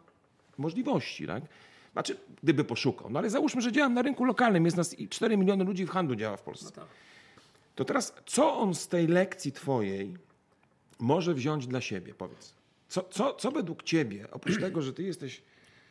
możliwości, 0.58 1.26
tak? 1.26 1.42
Znaczy, 1.96 2.16
gdyby 2.42 2.64
poszukał. 2.64 3.10
No 3.10 3.18
ale 3.18 3.30
załóżmy, 3.30 3.62
że 3.62 3.72
działam 3.72 3.94
na 3.94 4.02
rynku 4.02 4.24
lokalnym, 4.24 4.64
jest 4.64 4.76
nas 4.76 4.98
i 4.98 5.08
4 5.08 5.36
miliony 5.36 5.64
ludzi 5.64 5.86
w 5.86 5.90
handlu 5.90 6.14
działa 6.16 6.36
w 6.36 6.42
Polsce. 6.42 6.70
tak. 6.72 6.84
To 7.74 7.84
teraz, 7.84 8.14
co 8.26 8.56
on 8.58 8.74
z 8.74 8.88
tej 8.88 9.06
lekcji 9.06 9.52
twojej 9.52 10.14
może 10.98 11.34
wziąć 11.34 11.66
dla 11.66 11.80
siebie, 11.80 12.14
powiedz? 12.14 12.54
Co, 12.88 13.02
co, 13.10 13.34
co 13.34 13.50
według 13.50 13.82
ciebie, 13.82 14.26
oprócz 14.30 14.60
tego, 14.66 14.82
że 14.82 14.92
ty 14.92 15.02
jesteś, 15.02 15.42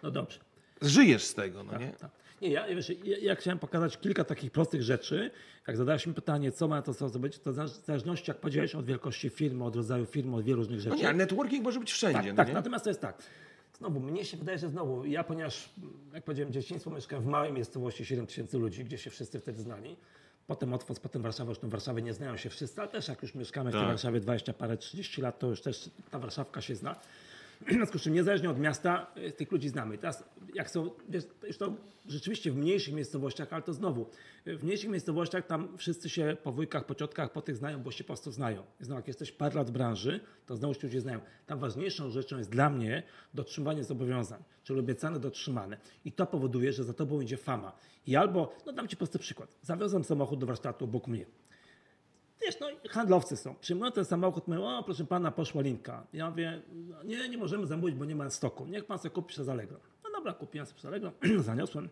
No 0.04 0.12
dobrze. 0.12 0.40
żyjesz 0.82 1.24
z 1.24 1.34
tego, 1.34 1.64
no 1.64 1.78
nie? 1.78 1.88
Tak. 1.90 2.12
Nie, 2.42 2.50
ja, 2.50 2.68
wiesz, 2.68 2.90
ja, 2.90 3.18
ja 3.22 3.36
chciałem 3.36 3.60
pokazać 3.60 3.98
kilka 3.98 4.24
takich 4.24 4.52
prostych 4.52 4.82
rzeczy. 4.84 5.32
Jak 5.68 5.78
zadałeś 5.78 6.08
mi 6.08 6.14
pytanie, 6.14 6.52
co 6.52 6.68
ma 6.68 6.82
to 6.82 6.94
co 6.94 7.10
zrobić, 7.10 7.40
to 7.40 7.52
w 7.54 7.56
zależności, 7.86 8.32
jak 8.32 8.38
powiedziałeś, 8.38 8.76
od 8.76 8.86
wielkości 8.86 9.30
firmy, 9.30 9.64
od 9.64 9.76
rodzaju 9.76 10.06
firmy, 10.06 10.36
od 10.36 10.44
wielu 10.46 10.58
różnych 10.58 10.80
rzeczy. 10.80 10.96
No 10.96 11.02
nie, 11.02 11.08
ale 11.08 11.18
networking 11.18 11.64
może 11.64 11.80
być 11.80 11.92
wszędzie, 11.92 12.20
Tak, 12.20 12.28
no 12.28 12.36
tak. 12.36 12.54
Natomiast 12.54 12.84
to 12.84 12.90
jest 12.90 13.02
tak. 13.02 13.24
Znowu, 13.78 14.00
mnie 14.00 14.26
się 14.26 14.38
wydaje, 14.38 14.58
że 14.58 14.70
znowu, 14.70 15.06
ja 15.06 15.24
ponieważ, 15.24 15.70
jak 16.14 16.24
powiedziałem, 16.24 16.54
dzieciństwo 16.54 16.92
mieszkałem 16.92 17.26
w 17.26 17.28
małej 17.28 17.54
miejscowości, 17.54 18.06
7 18.06 18.28
tysięcy 18.28 18.58
ludzi, 18.58 18.86
gdzie 18.86 18.98
się 18.98 19.10
wszyscy 19.10 19.40
wtedy 19.40 19.62
znali. 19.62 19.96
Potem 20.48 20.74
Otwoc, 20.74 21.00
potem 21.00 21.22
Warszawa, 21.22 21.50
już 21.50 21.60
w 21.60 21.70
Warszawie 21.70 22.02
nie 22.02 22.14
znają 22.14 22.38
się 22.38 22.50
wszyscy, 22.50 22.82
ale 22.82 22.90
też 22.92 23.08
jak 23.08 23.22
już 23.22 23.36
mieszkamy 23.36 23.70
w 23.70 23.74
tej 23.74 23.82
Tak. 23.82 23.90
Warszawie 23.90 24.20
20 24.20 24.54
parę, 24.54 24.78
30 24.78 25.22
lat, 25.22 25.40
to 25.40 25.48
już 25.48 25.62
też 25.62 25.90
ta 26.12 26.20
Warszawka 26.20 26.62
się 26.62 26.76
zna. 26.76 26.96
W 27.62 27.72
związku 27.72 28.00
z 28.00 28.02
czym 28.02 28.14
niezależnie 28.14 28.50
od 28.50 28.60
miasta 28.60 29.08
y, 29.18 29.32
tych 29.32 29.52
ludzi 29.52 29.70
znamy. 29.70 29.98
Teraz 29.98 30.24
jak 30.54 30.72
są, 30.72 30.90
wiesz, 31.10 31.24
już 31.48 31.58
to 31.58 31.74
rzeczywiście 32.08 32.52
w 32.52 32.56
mniejszych 32.56 32.94
miejscowościach, 32.94 33.54
ale 33.54 33.62
to 33.62 33.74
znowu, 33.74 34.10
y, 34.48 34.58
w 34.58 34.64
mniejszych 34.64 34.90
miejscowościach 34.90 35.48
tam 35.48 35.78
wszyscy 35.78 36.10
się 36.10 36.38
po 36.44 36.52
wujkach, 36.52 36.86
po 36.86 36.96
ciotkach, 36.96 37.32
po 37.32 37.42
tych 37.42 37.56
znają, 37.56 37.84
bo 37.84 37.92
się 37.92 38.04
po 38.04 38.08
prostu 38.08 38.32
znają. 38.32 38.64
Znowu 38.80 39.00
jak 39.00 39.08
jesteś 39.08 39.32
parę 39.32 39.56
lat 39.56 39.72
branży, 39.72 40.20
to 40.46 40.56
znowu 40.56 40.74
się 40.74 40.80
ludzie 40.84 41.02
znają. 41.02 41.20
Tam 41.46 41.60
ważniejszą 41.60 42.10
rzeczą 42.10 42.38
jest 42.38 42.50
dla 42.50 42.70
mnie 42.70 43.04
dotrzymywanie 43.34 43.84
zobowiązań, 43.84 44.44
czyli 44.64 44.80
obiecane 44.80 45.20
dotrzymane. 45.20 45.78
I 46.06 46.12
to 46.12 46.26
powoduje, 46.26 46.74
że 46.74 46.84
za 46.84 46.94
tobą 46.94 47.22
idzie 47.22 47.38
fama. 47.38 47.72
I 48.08 48.16
albo, 48.16 48.56
no 48.66 48.74
dam 48.74 48.88
ci 48.88 48.98
prosty 48.98 49.20
przykład, 49.20 49.50
zawiozłem 49.62 50.04
samochód 50.04 50.40
do 50.40 50.46
warsztatu 50.46 50.86
obok 50.86 51.08
mnie. 51.08 51.26
Wiesz, 52.46 52.60
no 52.60 52.68
handlowcy 52.90 53.38
są. 53.38 53.56
Przyjmują 53.56 53.92
ten 53.92 54.06
samochód, 54.06 54.48
mówią, 54.48 54.78
o 54.78 54.84
proszę 54.84 55.06
pana, 55.06 55.32
poszła 55.32 55.62
linka. 55.62 56.08
Ja 56.14 56.30
mówię, 56.30 56.62
no, 56.74 57.04
nie, 57.04 57.30
nie 57.30 57.38
możemy 57.38 57.68
zamówić, 57.68 57.96
bo 57.96 58.06
nie 58.06 58.16
ma 58.16 58.30
stoku. 58.30 58.66
Niech 58.66 58.86
pan 58.86 58.98
sobie 59.00 59.10
kupi 59.10 59.28
przez 59.28 59.50
Allegro. 59.50 59.80
No 60.04 60.10
dobra, 60.12 60.34
kupiłem 60.34 60.66
sobie 60.66 60.76
przez 60.78 60.86
Allegro, 60.86 61.12
zaniosłem. 61.40 61.90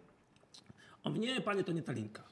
On 1.04 1.14
mówi, 1.14 1.28
nie, 1.28 1.42
panie, 1.42 1.64
to 1.64 1.72
nie 1.72 1.82
ta 1.82 1.92
linka. 1.92 2.24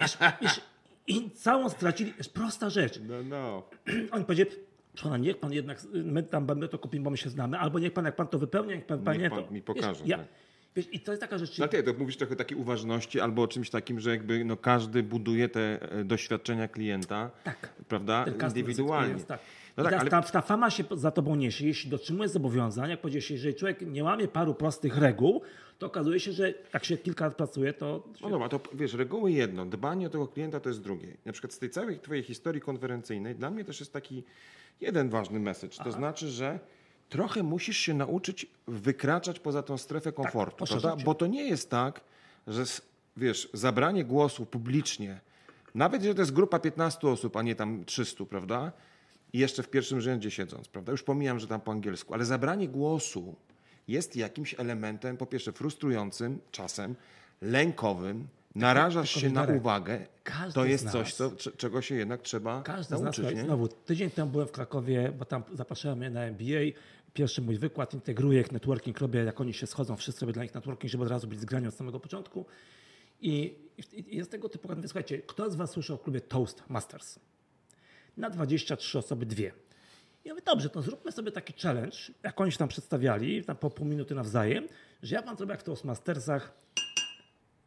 Wiesz, 0.00 0.18
wiesz, 0.42 0.60
I 1.06 1.30
całą 1.30 1.68
stracili, 1.68 2.12
jest 2.18 2.34
prosta 2.34 2.70
rzecz. 2.70 3.00
No, 3.08 3.22
no. 3.22 3.62
Oni 4.12 4.24
powiedzieli, 4.24 4.50
proszę 4.92 5.04
pana, 5.04 5.16
niech 5.16 5.38
pan 5.38 5.52
jednak, 5.52 5.82
my 5.92 6.22
tam 6.22 6.46
my 6.56 6.68
to 6.68 6.78
kupimy, 6.78 7.04
bo 7.04 7.10
my 7.10 7.16
się 7.16 7.30
znamy, 7.30 7.58
albo 7.58 7.78
niech 7.78 7.92
pan, 7.92 8.04
jak 8.04 8.16
pan 8.16 8.28
to 8.28 8.38
wypełnia, 8.38 8.74
niech 8.74 8.86
pan, 8.86 9.04
panie, 9.04 9.30
pan 9.30 9.44
to... 9.44 9.50
mi 9.50 9.62
pokaże, 9.62 10.00
Wiesz, 10.00 10.08
ja, 10.08 10.18
tak. 10.18 10.26
Wiesz, 10.78 10.94
I 10.94 11.00
to 11.00 11.12
jest 11.12 11.20
taka 11.20 11.38
rzecz, 11.38 11.58
No 11.58 11.68
ty, 11.68 11.82
to 11.82 11.92
mówisz 11.94 12.16
trochę 12.16 12.36
takiej 12.36 12.58
uważności 12.58 13.20
albo 13.20 13.42
o 13.42 13.48
czymś 13.48 13.70
takim, 13.70 14.00
że 14.00 14.10
jakby 14.10 14.44
no, 14.44 14.56
każdy 14.56 15.02
buduje 15.02 15.48
te 15.48 15.92
e, 15.92 16.04
doświadczenia 16.04 16.68
klienta, 16.68 17.30
Tak. 17.44 17.68
prawda, 17.88 18.24
indywidualnie. 18.46 19.14
tak. 19.24 19.40
No 19.76 19.84
tak, 19.84 19.92
ale 19.92 20.10
ta, 20.10 20.22
ta 20.22 20.40
fama 20.40 20.70
się 20.70 20.84
za 20.92 21.10
tobą 21.10 21.34
niesie, 21.36 21.66
jeśli 21.66 21.90
dotrzymuje 21.90 22.28
zobowiązań, 22.28 22.90
jak 22.90 23.00
powiedziałeś, 23.00 23.30
jeżeli 23.30 23.54
człowiek 23.54 23.80
nie 23.80 24.04
łamie 24.04 24.28
paru 24.28 24.54
prostych 24.54 24.96
reguł, 24.98 25.42
to 25.78 25.86
okazuje 25.86 26.20
się, 26.20 26.32
że 26.32 26.54
jak 26.74 26.84
się 26.84 26.96
kilka 26.98 27.24
lat 27.24 27.36
pracuje, 27.36 27.72
to 27.72 28.04
No 28.20 28.30
dobra, 28.30 28.48
to 28.48 28.60
wiesz, 28.74 28.94
reguły 28.94 29.32
jedno, 29.32 29.66
dbanie 29.66 30.06
o 30.06 30.10
tego 30.10 30.26
klienta 30.28 30.60
to 30.60 30.68
jest 30.68 30.82
drugie. 30.82 31.16
Na 31.24 31.32
przykład 31.32 31.52
z 31.52 31.58
tej 31.58 31.70
całej 31.70 32.00
twojej 32.00 32.22
historii 32.22 32.60
konferencyjnej 32.60 33.34
dla 33.34 33.50
mnie 33.50 33.64
też 33.64 33.80
jest 33.80 33.92
taki 33.92 34.22
jeden 34.80 35.08
ważny 35.08 35.40
message. 35.40 35.76
To 35.84 35.92
znaczy, 35.92 36.28
że 36.28 36.58
trochę 37.08 37.42
musisz 37.42 37.76
się 37.78 37.94
nauczyć 37.94 38.46
wykraczać 38.66 39.40
poza 39.40 39.62
tą 39.62 39.78
strefę 39.78 40.12
komfortu, 40.12 40.56
poszerzać 40.56 40.82
prawda? 40.82 41.04
Bo 41.04 41.14
to 41.14 41.26
nie 41.26 41.48
jest 41.48 41.70
tak, 41.70 42.00
że 42.46 42.64
wiesz, 43.16 43.48
zabranie 43.52 44.04
głosu 44.04 44.46
publicznie, 44.46 45.20
nawet 45.74 46.02
jeżeli 46.02 46.16
to 46.16 46.22
jest 46.22 46.32
grupa 46.32 46.58
15 46.58 47.08
osób, 47.08 47.36
a 47.36 47.42
nie 47.42 47.54
tam 47.54 47.84
300, 47.84 48.24
prawda? 48.24 48.72
I 49.32 49.38
jeszcze 49.38 49.62
w 49.62 49.68
pierwszym 49.68 50.00
rzędzie 50.00 50.30
siedząc, 50.30 50.68
prawda? 50.68 50.92
Już 50.92 51.02
pomijam, 51.02 51.38
że 51.38 51.46
tam 51.46 51.60
po 51.60 51.72
angielsku, 51.72 52.14
ale 52.14 52.24
zabranie 52.24 52.68
głosu 52.68 53.34
jest 53.88 54.16
jakimś 54.16 54.54
elementem, 54.58 55.16
po 55.16 55.26
pierwsze, 55.26 55.52
frustrującym 55.52 56.38
czasem, 56.50 56.94
lękowym, 57.42 58.28
narażasz 58.54 59.14
tylko 59.14 59.28
się 59.28 59.34
na 59.34 59.44
uwagę. 59.44 60.06
każdy 60.24 60.54
To 60.54 60.64
jest 60.64 60.84
nas- 60.84 60.92
coś, 60.92 61.14
co, 61.14 61.30
czego 61.56 61.82
się 61.82 61.94
jednak 61.94 62.22
trzeba 62.22 62.62
każdy 62.62 62.84
z 62.84 62.90
nas, 62.90 63.00
nauczyć, 63.00 63.14
słuchaj, 63.16 63.36
nie? 63.36 63.44
znowu, 63.44 63.68
tydzień 63.68 64.10
temu 64.10 64.30
byłem 64.30 64.48
w 64.48 64.52
Krakowie, 64.52 65.12
bo 65.18 65.24
tam 65.24 65.42
zapraszałem 65.54 65.98
mnie 65.98 66.10
na 66.10 66.22
MBA, 66.24 66.60
pierwszy 67.18 67.42
mój 67.42 67.58
wykład 67.58 67.94
integruję 67.94 68.38
jak 68.38 68.52
networking, 68.52 68.98
robię, 68.98 69.24
jak 69.24 69.40
oni 69.40 69.54
się 69.54 69.66
schodzą, 69.66 69.96
wszyscy 69.96 70.20
robię 70.20 70.32
dla 70.32 70.42
nich 70.42 70.54
networking, 70.54 70.90
żeby 70.90 71.04
od 71.04 71.10
razu 71.10 71.28
być 71.28 71.40
zgrani 71.40 71.68
od 71.68 71.74
samego 71.74 72.00
początku. 72.00 72.46
I, 73.20 73.54
i, 73.92 74.16
jest 74.16 74.30
tego 74.30 74.48
typu, 74.48 74.68
słuchajcie, 74.84 75.18
kto 75.18 75.50
z 75.50 75.56
was 75.56 75.70
słyszał 75.70 75.96
o 75.96 75.98
klubie 75.98 76.20
Toastmasters? 76.20 77.18
na 78.18 78.30
23 78.30 78.98
osoby 78.98 79.26
dwie. 79.26 79.52
I 80.24 80.28
ja 80.28 80.34
mówię, 80.34 80.42
dobrze, 80.46 80.70
to 80.70 80.82
zróbmy 80.82 81.12
sobie 81.12 81.32
taki 81.32 81.62
challenge, 81.62 81.96
jak 82.22 82.40
oni 82.40 82.52
się 82.52 82.58
tam 82.58 82.68
przedstawiali, 82.68 83.44
tam 83.44 83.56
po 83.56 83.70
pół 83.70 83.86
minuty 83.86 84.14
nawzajem, 84.14 84.68
że 85.02 85.14
ja 85.14 85.22
wam 85.22 85.36
zrobię 85.36 85.50
jak 85.50 85.60
w 85.60 85.64
Toastmastersach, 85.64 86.52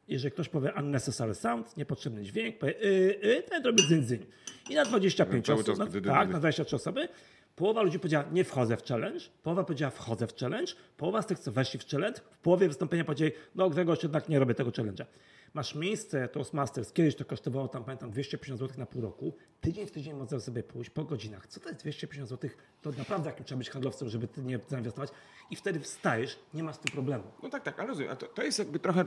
jeżeli 0.07 0.31
ktoś 0.31 0.49
powie 0.49 0.73
unnecessary 0.77 1.35
sound, 1.35 1.77
niepotrzebny 1.77 2.23
dźwięk, 2.23 2.57
powie 2.57 2.75
y, 2.83 3.19
y, 3.23 3.43
to 3.43 3.55
ja 3.55 3.61
zrobię 3.61 3.83
dzyń, 3.83 4.03
dzyń. 4.03 4.25
I 4.69 4.75
na 4.75 4.85
25 4.85 5.45
Cały 5.45 5.59
osób, 5.59 5.77
na, 5.77 5.85
tak, 5.85 6.29
na 6.29 6.39
23 6.39 6.75
osoby, 6.75 7.07
połowa 7.55 7.81
ludzi 7.81 7.99
powiedziała, 7.99 8.25
nie 8.31 8.43
wchodzę 8.43 8.77
w 8.77 8.83
challenge, 8.83 9.19
połowa 9.43 9.63
powiedziała, 9.63 9.91
wchodzę 9.91 10.27
w 10.27 10.35
challenge, 10.35 10.73
połowa 10.97 11.21
z 11.21 11.25
tych, 11.25 11.39
co 11.39 11.51
weszli 11.51 11.79
w 11.79 11.85
challenge, 11.85 12.21
w 12.31 12.37
połowie 12.37 12.67
wystąpienia 12.67 13.05
powiedzieli, 13.05 13.31
no 13.55 13.69
Grzegorz, 13.69 14.03
jednak 14.03 14.29
nie 14.29 14.39
robię 14.39 14.53
tego 14.53 14.71
challenge'a. 14.71 15.05
Masz 15.53 15.75
miejsce 15.75 16.27
Toastmasters, 16.27 16.93
kiedyś 16.93 17.15
to 17.15 17.25
kosztowało 17.25 17.67
tam, 17.67 17.83
pamiętam, 17.83 18.11
250 18.11 18.59
zł 18.59 18.79
na 18.79 18.85
pół 18.85 19.01
roku, 19.01 19.33
tydzień 19.61 19.87
w 19.87 19.91
tydzień 19.91 20.13
można 20.13 20.39
sobie 20.39 20.63
pójść 20.63 20.89
po 20.89 21.03
godzinach. 21.03 21.47
Co 21.47 21.59
to 21.59 21.69
jest 21.69 21.81
250 21.81 22.29
zł? 22.29 22.49
To 22.81 22.91
naprawdę 22.91 23.29
jakim 23.29 23.45
trzeba 23.45 23.59
być 23.59 23.69
handlowcem, 23.69 24.09
żeby 24.09 24.27
ty 24.27 24.41
nie 24.41 24.59
zainwestować 24.67 25.09
i 25.49 25.55
wtedy 25.55 25.79
wstajesz, 25.79 26.39
nie 26.53 26.63
masz 26.63 26.75
z 26.75 26.79
tym 26.79 26.91
problemu. 26.91 27.23
No 27.43 27.49
tak, 27.49 27.63
tak, 27.63 27.79
ale 27.79 27.87
rozumiem. 27.87 28.11
A 28.11 28.15
to, 28.15 28.25
to 28.25 28.43
jest 28.43 28.59
jakby 28.59 28.79
trochę 28.79 29.05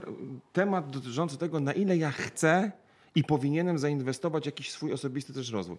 temat 0.53 0.91
dotyczący 0.91 1.37
tego, 1.37 1.59
na 1.59 1.73
ile 1.73 1.97
ja 1.97 2.11
chcę 2.11 2.71
i 3.15 3.23
powinienem 3.23 3.79
zainwestować 3.79 4.45
jakiś 4.45 4.71
swój 4.71 4.93
osobisty 4.93 5.33
też 5.33 5.51
rozwój. 5.51 5.77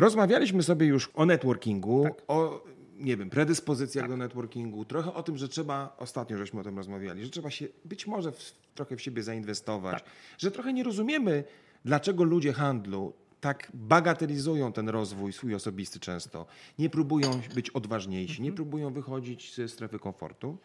Rozmawialiśmy 0.00 0.62
sobie 0.62 0.86
już 0.86 1.10
o 1.14 1.26
networkingu, 1.26 2.02
Tak. 2.04 2.22
o 2.28 2.64
nie 2.98 3.16
wiem, 3.16 3.30
predyspozycjach 3.30 4.08
do 4.08 4.16
networkingu, 4.16 4.84
trochę 4.84 5.14
o 5.14 5.22
tym, 5.22 5.36
że 5.38 5.48
trzeba, 5.48 5.96
ostatnio 5.98 6.38
żeśmy 6.38 6.60
o 6.60 6.64
tym 6.64 6.76
rozmawiali, 6.76 7.24
że 7.24 7.30
trzeba 7.30 7.50
się 7.50 7.66
być 7.84 8.06
może 8.06 8.32
w, 8.32 8.54
trochę 8.74 8.96
w 8.96 9.02
siebie 9.02 9.22
zainwestować, 9.22 10.02
Tak. 10.02 10.10
że 10.38 10.50
trochę 10.50 10.72
nie 10.72 10.84
rozumiemy, 10.84 11.44
dlaczego 11.84 12.24
ludzie 12.24 12.52
handlu 12.52 13.12
tak 13.40 13.70
bagatelizują 13.74 14.72
ten 14.72 14.88
rozwój 14.88 15.32
swój 15.32 15.54
osobisty 15.54 16.00
często. 16.00 16.46
Nie 16.78 16.90
próbują 16.90 17.40
być 17.54 17.70
odważniejsi, 17.70 18.32
Mhm. 18.32 18.44
nie 18.44 18.52
próbują 18.52 18.92
wychodzić 18.92 19.54
ze 19.54 19.68
strefy 19.68 19.98
komfortu. 19.98 20.58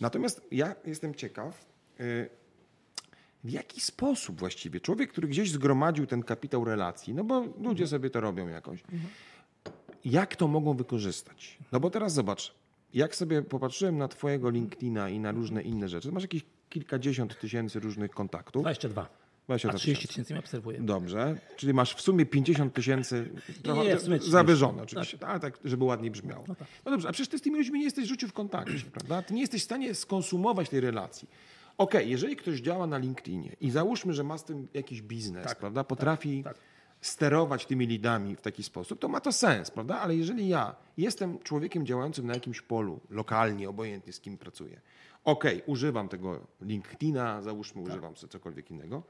Natomiast 0.00 0.40
ja 0.50 0.74
jestem 0.86 1.14
ciekaw, 1.14 1.66
y, 2.00 2.28
w 3.46 3.50
jaki 3.50 3.80
sposób 3.80 4.38
właściwie 4.38 4.80
człowiek, 4.80 5.10
który 5.12 5.28
gdzieś 5.28 5.50
zgromadził 5.50 6.06
ten 6.06 6.22
kapitał 6.22 6.64
relacji, 6.64 7.14
no 7.14 7.24
bo 7.24 7.40
ludzie 7.40 7.58
Mhm. 7.84 7.88
sobie 7.88 8.10
to 8.10 8.20
robią 8.20 8.48
jakoś, 8.48 8.84
jak 10.04 10.36
to 10.36 10.48
mogą 10.48 10.74
wykorzystać? 10.76 11.58
No 11.72 11.80
bo 11.80 11.90
teraz 11.90 12.14
zobacz, 12.14 12.54
jak 12.94 13.16
sobie 13.16 13.42
popatrzyłem 13.42 13.98
na 13.98 14.08
twojego 14.08 14.50
LinkedIna 14.50 15.08
i 15.08 15.18
na 15.18 15.32
różne 15.32 15.62
inne 15.62 15.88
rzeczy, 15.88 16.12
masz 16.12 16.22
jakieś 16.22 16.42
kilkadziesiąt 16.70 17.40
tysięcy 17.40 17.80
różnych 17.80 18.10
kontaktów. 18.10 18.62
22. 18.62 19.02
A 19.02 19.46
22 19.48 19.78
30 19.78 20.08
tysięcy 20.08 20.32
mnie 20.34 20.40
obserwuje. 20.40 20.80
Dobrze, 20.80 21.38
czyli 21.56 21.74
masz 21.74 21.94
w 21.94 22.00
sumie 22.00 22.26
50 22.26 22.74
tysięcy, 22.74 23.30
trochę 23.62 23.84
nie, 23.84 23.96
w 23.96 24.00
sumie 24.00 24.16
30. 24.16 24.30
zawyżone 24.30 24.82
oczywiście, 24.82 25.18
ale 25.26 25.40
tak, 25.40 25.58
żeby 25.64 25.84
ładniej 25.84 26.10
brzmiało. 26.10 26.44
No 26.48 26.54
tak. 26.54 26.68
No 26.84 26.90
dobrze, 26.90 27.08
a 27.08 27.12
przecież 27.12 27.28
ty 27.28 27.38
z 27.38 27.42
tymi 27.42 27.56
ludźmi 27.56 27.78
nie 27.78 27.84
jesteś 27.84 28.04
w 28.04 28.08
życiu 28.08 28.28
w 28.28 28.32
kontakcie, 28.32 28.80
prawda? 28.98 29.22
Ty 29.22 29.34
nie 29.34 29.40
jesteś 29.40 29.62
w 29.62 29.64
stanie 29.64 29.94
skonsumować 29.94 30.68
tej 30.68 30.80
relacji. 30.80 31.28
Okej, 31.78 32.10
jeżeli 32.10 32.36
ktoś 32.36 32.60
działa 32.60 32.86
na 32.86 32.98
LinkedInie 32.98 33.56
i 33.60 33.70
załóżmy, 33.70 34.12
że 34.12 34.24
ma 34.24 34.38
z 34.38 34.44
tym 34.44 34.68
jakiś 34.74 35.02
biznes, 35.02 35.46
Tak, 35.46 35.58
prawda? 35.58 35.84
Potrafi 35.84 36.44
tak. 36.44 36.56
sterować 37.00 37.66
tymi 37.66 37.86
lidami 37.86 38.36
w 38.36 38.40
taki 38.40 38.62
sposób, 38.62 38.98
to 38.98 39.08
ma 39.08 39.20
to 39.20 39.32
sens, 39.32 39.70
prawda? 39.70 40.00
Ale 40.00 40.16
jeżeli 40.16 40.48
ja 40.48 40.76
jestem 40.96 41.38
człowiekiem 41.38 41.86
działającym 41.86 42.26
na 42.26 42.34
jakimś 42.34 42.60
polu, 42.60 43.00
lokalnie, 43.10 43.68
obojętnie 43.68 44.12
z 44.12 44.20
kim 44.20 44.38
pracuję, 44.38 44.80
okej, 45.24 45.62
używam 45.66 46.08
tego 46.08 46.40
LinkedIna, 46.60 47.42
załóżmy, 47.42 47.82
Tak. 47.82 47.92
używam 47.92 48.16
sobie 48.16 48.30
cokolwiek 48.32 48.70
innego, 48.70 49.02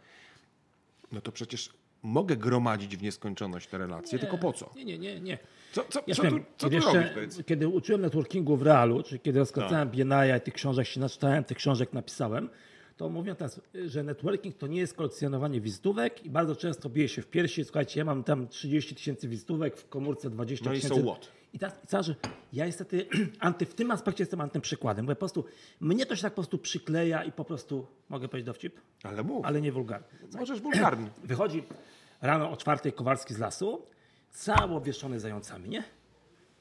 no 1.13 1.21
to 1.21 1.33
przecież 1.33 1.71
mogę 2.03 2.37
gromadzić 2.37 2.97
w 2.97 3.03
nieskończoność 3.03 3.67
te 3.69 3.79
relacje, 3.79 4.19
tylko 4.19 4.39
po 4.39 4.53
co? 4.53 4.71
Nie, 4.77 4.85
nie, 4.85 4.99
nie, 4.99 5.21
nie. 5.21 5.39
Co, 5.77 5.85
co, 5.91 6.01
Ja 6.07 6.15
co, 6.15 6.23
wiem, 6.23 6.39
tu, 6.39 6.45
co 6.59 6.67
tu 6.67 6.71
kiedy, 6.71 6.85
robić, 6.87 6.95
jeszcze, 7.03 7.15
powiedz? 7.15 7.45
kiedy 7.47 7.69
uczyłem 7.69 8.01
networkingu 8.01 8.57
w 8.57 8.63
realu, 8.63 9.03
czyli 9.03 9.21
kiedy 9.21 9.39
rozkręcałem 9.39 9.89
Tak. 9.89 9.97
Bienaja 9.97 10.37
i 10.37 10.41
tych 10.41 10.55
książek 10.55 10.87
się 10.87 11.01
naczytałem, 11.01 11.45
tych 11.45 11.57
książek 11.57 11.93
napisałem, 11.93 12.49
to 12.97 13.09
mówią 13.09 13.35
teraz, 13.35 13.61
że 13.87 14.03
networking 14.03 14.57
to 14.57 14.67
nie 14.67 14.79
jest 14.81 14.95
kolekcjonowanie 14.95 15.61
wizytówek 15.61 16.25
i 16.25 16.31
bardzo 16.31 16.57
często 16.57 16.89
bije 16.89 17.09
się 17.09 17.23
w 17.23 17.27
piersi. 17.27 17.65
Słuchajcie, 17.65 18.01
ja 18.01 18.05
mam 18.05 18.25
tam 18.25 18.49
30 18.49 18.95
tysięcy 18.95 19.29
wizytówek, 19.29 19.77
w 19.77 19.89
komórce 19.89 20.31
20 20.31 20.65
No 20.67 20.73
i 20.73 20.75
tysięcy. 20.77 21.01
so 21.03 21.11
what? 21.13 21.29
I 21.53 21.59
teraz, 21.59 21.85
i 21.85 21.87
teraz, 21.87 22.07
że 22.07 22.15
ja 22.53 22.67
niestety 22.67 23.07
anty, 23.41 23.67
w 23.67 23.75
tym 23.75 23.91
aspekcie 23.91 24.23
jestem 24.23 24.41
antyprzykładem, 24.41 25.07
bo 25.07 25.13
po 25.13 25.19
prostu 25.19 25.45
mnie 25.81 26.07
to 26.07 26.17
się 26.17 26.23
tak 26.23 26.33
po 26.33 26.35
prostu 26.43 26.59
przykleja 26.59 27.25
i 27.25 27.33
po 27.33 27.45
prostu, 27.45 27.87
mogę 28.09 28.29
powiedzieć 28.29 28.47
dowcip, 28.47 28.81
Ale 29.03 29.23
mów. 29.23 29.45
ale 29.47 29.61
nie 29.61 29.73
wulgarny. 29.73 30.07
Możesz 30.39 30.61
wulgarny. 30.61 31.11
Wychodzi 31.25 31.63
rano 32.23 32.51
o 32.51 32.57
czwartej 32.57 32.93
Kowalski 32.93 33.35
z 33.35 33.39
lasu, 33.39 33.83
cało 34.37 34.81
wieszony 34.81 35.21
zającami, 35.21 35.69
nie? 35.69 35.83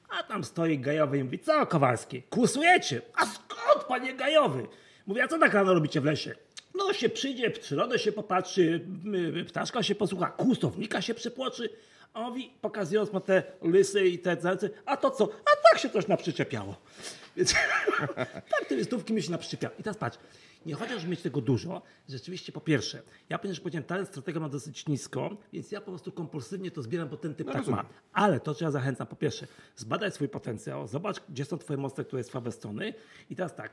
A 0.08 0.22
tam 0.22 0.44
stoi 0.44 0.78
Gajowy 0.78 1.18
i 1.18 1.24
mówi, 1.24 1.38
co 1.38 1.66
Kowalski, 1.66 2.22
kłusujecie? 2.22 3.02
A 3.14 3.26
skąd, 3.26 3.84
panie 3.88 4.14
Gajowy? 4.14 4.66
Mówię, 5.06 5.24
a 5.24 5.28
co 5.28 5.38
tak 5.38 5.54
rano 5.54 5.74
robicie 5.74 6.00
w 6.00 6.04
lesie? 6.04 6.34
No 6.74 6.92
się 6.92 7.08
przyjdzie, 7.08 7.50
przyrodę 7.50 7.98
się 7.98 8.12
popatrzy, 8.12 8.80
m, 9.04 9.46
ptaszka 9.46 9.82
się 9.82 9.94
posłucha, 9.94 10.26
kłusownika 10.26 11.02
się 11.02 11.14
przepłoczy. 11.14 11.70
A 12.14 12.20
on 12.20 12.28
mówi, 12.28 12.50
pokazując 12.60 13.12
mu 13.12 13.20
te 13.20 13.42
lysy 13.62 14.08
i 14.08 14.18
te 14.18 14.36
zalce, 14.40 14.70
a 14.86 14.96
to 14.96 15.10
co? 15.10 15.24
A 15.24 15.70
tak 15.70 15.78
się 15.78 15.90
coś 15.90 16.08
naprzyczepiało. 16.08 16.76
Więc 17.36 17.54
tak 18.52 18.64
te 18.68 18.76
listówki 18.76 19.12
mi 19.12 19.22
się 19.22 19.30
naprzyczepiały. 19.30 19.74
I 19.78 19.82
teraz 19.82 19.96
patrz, 19.96 20.18
nie 20.66 20.74
chodzi 20.74 20.92
o 20.92 20.94
to, 20.94 21.00
żeby 21.00 21.10
mieć 21.10 21.22
tego 21.22 21.40
dużo. 21.40 21.82
Rzeczywiście, 22.08 22.52
po 22.52 22.60
pierwsze, 22.60 23.02
ja 23.28 23.38
ponieważ 23.38 23.60
powiedziałem, 23.60 23.84
talent 23.84 24.08
stratega 24.08 24.40
mam 24.40 24.50
dosyć 24.50 24.86
nisko, 24.86 25.36
więc 25.52 25.72
ja 25.72 25.80
po 25.80 25.90
prostu 25.90 26.12
kompulsywnie 26.12 26.70
to 26.70 26.82
zbieram, 26.82 27.08
bo 27.08 27.16
ten 27.16 27.34
typ 27.34 27.46
tak 27.46 27.56
rozumiem. 27.56 27.76
ma. 27.76 27.88
Ale 28.12 28.40
to, 28.40 28.54
co 28.54 28.64
ja 28.64 28.70
zachęcam, 28.70 29.06
po 29.06 29.16
pierwsze, 29.16 29.46
zbadaj 29.76 30.12
swój 30.12 30.28
potencjał, 30.28 30.86
zobacz, 30.86 31.16
gdzie 31.28 31.44
są 31.44 31.58
twoje 31.58 31.76
mocne, 31.76 32.04
które 32.04 32.20
jest 32.20 32.30
słabe 32.30 32.52
strony. 32.52 32.94
I 33.30 33.36
teraz 33.36 33.54
tak, 33.54 33.70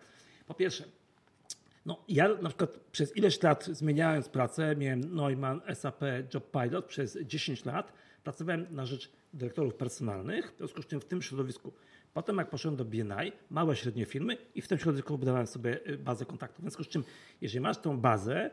po 0.47 0.53
pierwsze, 0.53 0.84
no, 1.86 2.03
ja 2.10 2.27
na 2.27 2.49
przykład 2.49 2.79
przez 2.91 3.17
ileś 3.17 3.43
lat 3.43 3.65
zmieniając 3.65 4.29
pracę, 4.29 4.75
miałem 4.75 5.15
Neumann, 5.15 5.62
SAP, 5.73 6.01
Job 6.34 6.51
Pilot 6.51 6.86
przez 6.86 7.17
10 7.21 7.65
lat. 7.65 7.93
Pracowałem 8.23 8.67
na 8.71 8.86
rzecz 8.86 9.12
dyrektorów 9.34 9.75
personalnych, 9.75 10.53
w 10.53 10.58
związku 10.58 10.82
z 10.82 10.86
czym 10.86 11.01
w 11.01 11.06
tym 11.06 11.21
środowisku. 11.21 11.73
Potem 12.13 12.38
jak 12.38 12.49
poszedłem 12.49 12.76
do 12.76 12.86
BNI, 12.86 13.32
małe, 13.49 13.76
średnie 13.76 14.06
firmy 14.06 14.38
i 14.56 14.62
w 14.62 14.67
tym 14.67 14.78
środowisku 14.78 15.17
budowałem 15.17 15.47
sobie 15.47 15.80
y, 15.88 15.97
bazę 15.97 16.26
kontaktów. 16.26 16.60
W 16.60 16.62
związku 16.62 16.84
z 16.84 16.88
czym, 16.88 17.04
jeżeli 17.41 17.62
masz 17.62 17.78
tą 17.78 17.97
bazę, 17.97 18.49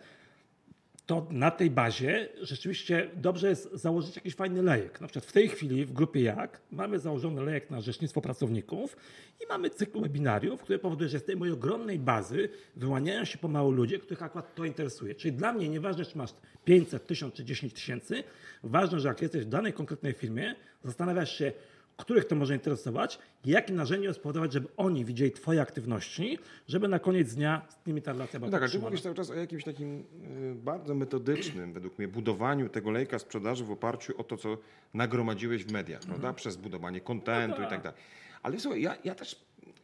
to 1.11 1.27
na 1.31 1.51
tej 1.51 1.71
bazie 1.71 2.29
rzeczywiście 2.41 3.11
dobrze 3.17 3.49
jest 3.49 3.73
założyć 3.73 4.17
jakiś 4.17 4.35
fajny 4.35 4.63
lejek. 4.63 5.01
Na 5.01 5.07
przykład 5.07 5.25
w 5.25 5.33
tej 5.33 5.49
chwili 5.49 5.85
w 5.85 5.93
grupie 5.93 6.23
Jak 6.23 6.61
mamy 6.71 6.99
założony 6.99 7.43
lejek 7.43 7.71
na 7.71 7.81
rzecznictwo 7.81 8.21
pracowników 8.21 8.97
i 9.41 9.47
mamy 9.49 9.71
cykl 9.71 10.01
webinariów, 10.01 10.63
który 10.63 10.79
powoduje, 10.79 11.09
że 11.09 11.19
z 11.19 11.25
tej 11.25 11.37
mojej 11.37 11.55
ogromnej 11.55 11.99
bazy 11.99 12.49
wyłaniają 12.77 13.25
się 13.25 13.39
pomału 13.39 13.71
ludzie, 13.71 13.99
których 13.99 14.23
akurat 14.23 14.55
to 14.55 14.65
interesuje. 14.65 15.15
Czyli 15.15 15.33
dla 15.33 15.53
mnie 15.53 15.69
nieważne, 15.69 16.05
czy 16.05 16.19
masz 16.19 16.31
500, 16.65 17.07
1000 17.07 17.35
czy 17.35 17.45
10 17.45 17.73
tysięcy, 17.73 18.25
ważne, 18.63 19.01
że 19.01 19.09
jak 19.09 19.23
jesteś 19.23 19.45
w 19.45 19.49
danej 19.49 19.73
konkretnej 19.73 20.13
firmie, 20.13 20.55
zastanawiasz 20.85 21.39
się, 21.39 21.53
których 22.01 22.25
to 22.25 22.37
może 22.37 22.55
interesować 22.55 23.19
i 23.45 23.51
jakim 23.51 23.77
narzędziem 23.77 24.15
spowodować, 24.15 24.53
żeby 24.53 24.69
oni 24.77 25.05
widzieli 25.05 25.33
Twoje 25.33 25.61
aktywności, 25.61 26.39
żeby 26.69 26.89
na 26.89 26.99
koniec 26.99 27.35
dnia 27.35 27.67
z 27.69 27.87
nimi 27.87 28.03
ta 28.03 28.13
relacja 28.13 28.41
była 28.41 28.51
No 28.51 28.59
tak, 28.59 28.71
ale 28.71 28.81
mówisz 28.81 29.03
cały 29.03 29.15
czas 29.15 29.31
o 29.31 29.35
jakimś 29.35 29.65
takim 29.65 30.05
y, 30.53 30.55
bardzo 30.55 30.95
metodycznym, 30.95 31.73
według 31.73 31.99
mnie, 31.99 32.09
budowaniu 32.09 32.69
tego 32.69 32.91
lejka 32.91 33.19
sprzedaży 33.19 33.65
w 33.65 33.71
oparciu 33.71 34.15
o 34.19 34.25
to, 34.25 34.37
co 34.37 34.59
nagromadziłeś 34.95 35.65
w 35.65 35.73
mediach, 35.73 36.01
prawda? 36.01 36.33
Przez 36.33 36.57
budowanie 36.57 37.01
kontentu 37.01 37.63
i 37.63 37.67
tak 37.67 37.83
dalej. 37.83 38.01
Ale 38.43 38.61
słuchaj, 38.61 38.83
ja, 38.83 38.97
ja 39.05 39.15
też 39.15 39.37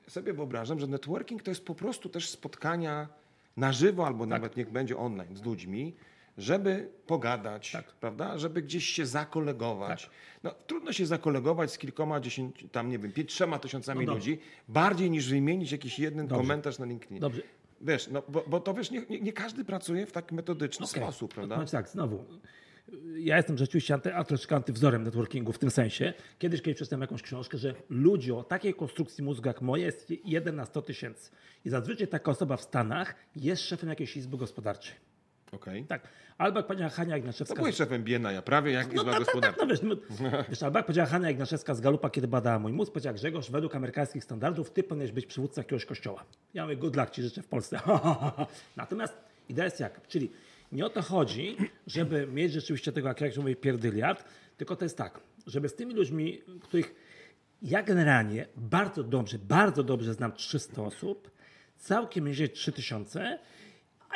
sobie 0.09 0.33
wyobrażam, 0.33 0.81
że 0.81 0.87
networking 0.87 1.43
to 1.43 1.51
jest 1.51 1.65
po 1.65 1.75
prostu 1.75 2.09
też 2.09 2.29
spotkania 2.29 3.09
na 3.57 3.73
żywo 3.73 4.07
albo 4.07 4.27
nawet 4.27 4.57
niech 4.57 4.71
będzie 4.71 4.97
online 4.97 5.37
z 5.37 5.45
ludźmi, 5.45 5.95
żeby 6.39 6.89
pogadać, 7.07 7.73
Tak. 7.73 7.93
prawda? 7.93 8.39
Żeby 8.39 8.63
gdzieś 8.63 8.85
się 8.87 9.07
zakolegować. 9.07 10.11
No, 10.43 10.51
trudno 10.67 10.93
się 10.93 11.07
zakolegować 11.07 11.73
z 11.73 11.79
kilkoma, 11.79 12.21
dziesięć, 12.21 12.67
tam 12.73 12.89
nie 12.91 12.99
wiem, 12.99 13.13
pięć, 13.13 13.31
trzema 13.33 13.59
tysiącami 13.59 14.07
No 14.07 14.15
ludzi, 14.15 14.39
bardziej 14.69 15.11
niż 15.11 15.29
wymienić 15.31 15.73
jakiś 15.73 15.99
jeden 15.99 16.27
Dobrze. 16.27 16.43
komentarz 16.43 16.79
na 16.79 16.87
LinkedIn. 16.87 17.19
Dobrze. 17.19 17.43
Wiesz, 17.81 18.09
no, 18.09 18.23
bo, 18.29 18.45
bo 18.47 18.61
to 18.61 18.75
wiesz, 18.75 18.91
nie, 18.91 19.03
nie, 19.11 19.21
nie 19.21 19.33
każdy 19.33 19.65
pracuje 19.65 20.07
w 20.07 20.13
tak 20.13 20.33
metodyczny 20.33 20.87
Okej. 20.87 21.03
sposób, 21.03 21.35
prawda? 21.35 21.57
Znaczy 21.57 21.73
tak, 21.73 21.89
znowu. 21.89 22.25
Ja 23.19 23.37
jestem 23.37 23.59
rzeczywiście 23.59 23.95
anty, 23.95 24.15
a 24.15 24.25
troszeczkę 24.25 24.57
antywzorem 24.57 25.03
networkingu 25.03 25.53
w 25.53 25.59
tym 25.59 25.71
sensie. 25.71 26.13
Kiedyś, 26.39 26.63
kiedyś 26.63 26.77
przeczytałem 26.77 27.01
jakąś 27.01 27.23
książkę, 27.23 27.59
że 27.59 27.75
ludzi 27.89 28.33
o 28.33 28.45
takiej 28.45 28.75
konstrukcji 28.75 29.25
mózgu 29.25 29.49
jak 29.49 29.63
moje 29.63 29.85
jest 29.85 30.13
1 30.25 30.57
na 30.57 30.65
100 30.67 30.83
tysięcy. 30.83 31.31
I 31.65 31.71
zazwyczaj 31.71 32.09
taka 32.09 32.31
osoba 32.31 32.57
w 32.57 32.63
Stanach 32.63 33.15
jest 33.37 33.63
szefem 33.63 33.89
jakiejś 33.89 34.17
izby 34.17 34.37
gospodarczej. 34.37 34.95
Okej. 35.53 35.85
Tak. 35.85 36.09
Albo 36.39 36.59
jak 36.59 36.67
powiedziała 36.67 36.91
Hania 36.91 37.15
To 37.15 37.19
Ignaszewska... 37.19 37.55
byłeś 37.55 37.75
szefem 37.77 38.05
Biena, 38.05 38.33
ja 38.33 38.43
prawie 38.43 38.73
jak 38.73 38.87
No 38.87 38.93
izba 38.93 39.05
tak, 39.05 39.13
tak, 39.13 39.27
tak, 39.27 39.35
gospodarcza. 39.35 39.65
no 39.65 39.71
wiesz, 39.71 39.83
no, 39.83 39.97
wiesz, 40.49 40.63
albo 40.63 40.79
jak 40.79 40.87
powiedziała 40.87 41.09
Hania 41.09 41.31
Ignaszewska 41.31 41.75
z 41.75 41.81
Galupa, 41.81 42.11
kiedy 42.11 42.29
badała 42.29 42.59
mój 42.59 42.73
mózg, 42.73 42.93
powiedziała 42.93 43.15
Grzegorz, 43.15 43.51
według 43.51 43.75
amerykańskich 43.75 44.25
standardów 44.25 44.71
ty 44.71 44.83
powinieneś 44.83 45.13
być 45.13 45.27
przywódcą 45.27 45.61
jakiegoś 45.61 45.85
kościoła. 45.85 46.25
Ja 46.55 46.63
mówię, 46.65 46.77
good 46.77 46.97
luck 46.97 47.11
ci 47.11 47.23
życzę 47.23 47.43
w 47.43 47.49
Polsce. 47.49 47.81
Natomiast 48.77 49.15
idea 49.49 49.65
jest 49.65 49.81
jaka? 49.81 50.01
Czyli 50.09 50.31
nie 50.73 50.87
o 50.87 50.91
to 50.91 51.03
chodzi, 51.03 51.57
żeby 51.87 52.27
mieć 52.27 52.53
rzeczywiście 52.53 52.93
tego, 52.93 53.09
jak 53.09 53.21
ja 53.21 53.31
mówię, 53.37 53.57
pierdyliard, 53.57 54.25
tylko 54.57 54.77
to 54.77 54.85
jest 54.85 54.99
tak, 54.99 55.21
żeby 55.47 55.69
z 55.69 55.75
tymi 55.75 55.95
ludźmi, 55.95 56.43
których 56.63 56.95
ja 57.63 57.83
generalnie 57.83 58.47
bardzo 58.57 59.03
dobrze, 59.05 59.39
bardzo 59.39 59.83
dobrze 59.83 60.15
znam 60.15 60.33
300 60.33 60.83
osób, 60.83 61.31
całkiem 61.77 62.27
nieźle 62.27 62.49
3000, 62.49 63.39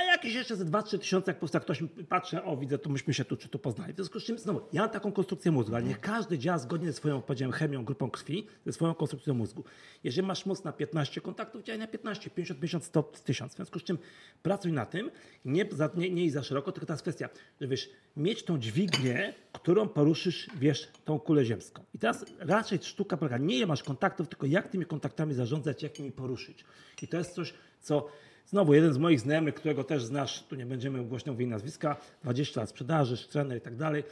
a 0.01 0.05
jakieś 0.05 0.35
jeszcze 0.35 0.57
ze 0.57 0.65
2-3 0.65 0.99
tysiące, 0.99 1.31
jak 1.31 1.37
po 1.37 1.41
prostu 1.41 1.61
ktoś 1.61 1.83
patrzy, 2.09 2.45
o 2.45 2.57
widzę, 2.57 2.79
to 2.79 2.91
myśmy 2.91 3.15
się 3.15 3.25
tu 3.25 3.37
czy 3.37 3.49
tu 3.49 3.59
poznali. 3.59 3.93
W 3.93 3.97
związku 3.97 4.21
z 4.21 4.25
czym, 4.25 4.39
znowu, 4.39 4.61
ja 4.73 4.81
mam 4.81 4.91
taką 4.91 5.13
konstrukcję 5.13 5.53
mózgu, 5.53 5.75
ale 5.75 5.85
niech 5.85 6.01
każdy 6.01 6.39
działa 6.39 6.59
zgodnie 6.59 6.87
ze 6.87 6.93
swoją, 6.93 7.23
powiedziałem, 7.23 7.53
chemią, 7.53 7.85
grupą 7.85 8.11
krwi, 8.11 8.47
ze 8.67 8.73
swoją 8.73 8.95
konstrukcją 8.95 9.35
mózgu. 9.35 9.65
Jeżeli 10.05 10.27
masz 10.27 10.47
mózg 10.47 10.65
na 10.65 10.73
15 10.73 11.21
kontaktów, 11.21 11.63
działaj 11.63 11.79
na 11.79 11.87
15, 11.87 12.31
50, 12.31 12.61
50, 12.61 12.85
100, 12.85 13.03
1000. 13.03 13.53
W 13.53 13.57
związku 13.57 13.79
z 13.79 13.85
czym 13.85 13.99
pracuj 14.43 14.73
na 14.73 14.87
tym, 14.87 15.11
nie, 15.45 15.67
za, 15.73 15.91
nie, 15.95 16.11
nie 16.11 16.31
za 16.31 16.43
szeroko, 16.43 16.73
tylko 16.73 16.87
teraz 16.87 17.03
kwestia, 17.03 17.29
że 17.61 17.69
wiesz, 17.69 17.91
mieć 18.17 18.43
tą 18.43 18.59
dźwignię, 18.59 19.35
którą 19.53 19.89
poruszysz, 19.89 20.47
wiesz, 20.57 20.89
tą 21.05 21.21
kulę 21.21 21.45
ziemską. 21.45 21.85
I 21.95 21.99
teraz 21.99 22.25
raczej 22.39 22.79
sztuka 22.83 23.17
polega, 23.17 23.39
nie 23.39 23.67
masz 23.67 23.83
kontaktów, 23.83 24.29
tylko 24.29 24.47
jak 24.47 24.69
tymi 24.69 24.87
kontaktami 24.87 25.35
zarządzać, 25.35 25.83
jak 25.83 25.99
nimi 25.99 26.13
poruszyć. 26.13 26.65
I 27.03 27.09
to 27.09 27.19
jest 27.19 27.35
coś, 27.35 27.55
co 27.81 28.09
Znowu 28.51 28.75
jeden 28.75 28.93
z 28.93 28.99
moich 28.99 29.21
znajomych, 29.21 29.55
którego 29.55 29.85
też 29.85 30.05
znasz, 30.05 30.43
tu 30.43 30.57
nie 30.57 30.67
będziemy 30.67 31.05
głośno 31.05 31.33
mówić 31.33 31.49
nazwiska, 31.49 31.97
20 32.23 32.61
lat 32.61 32.71
sprzedaży, 32.71 33.29
trener 33.29 33.59
i 33.59 33.61
tak 33.61 33.77
dalej. 33.77 34.05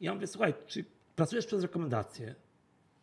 Ja 0.00 0.14
mówię, 0.14 0.26
słuchaj, 0.26 0.54
czy 0.66 0.84
pracujesz 1.16 1.46
przez 1.46 1.62
rekomendacje? 1.62 2.34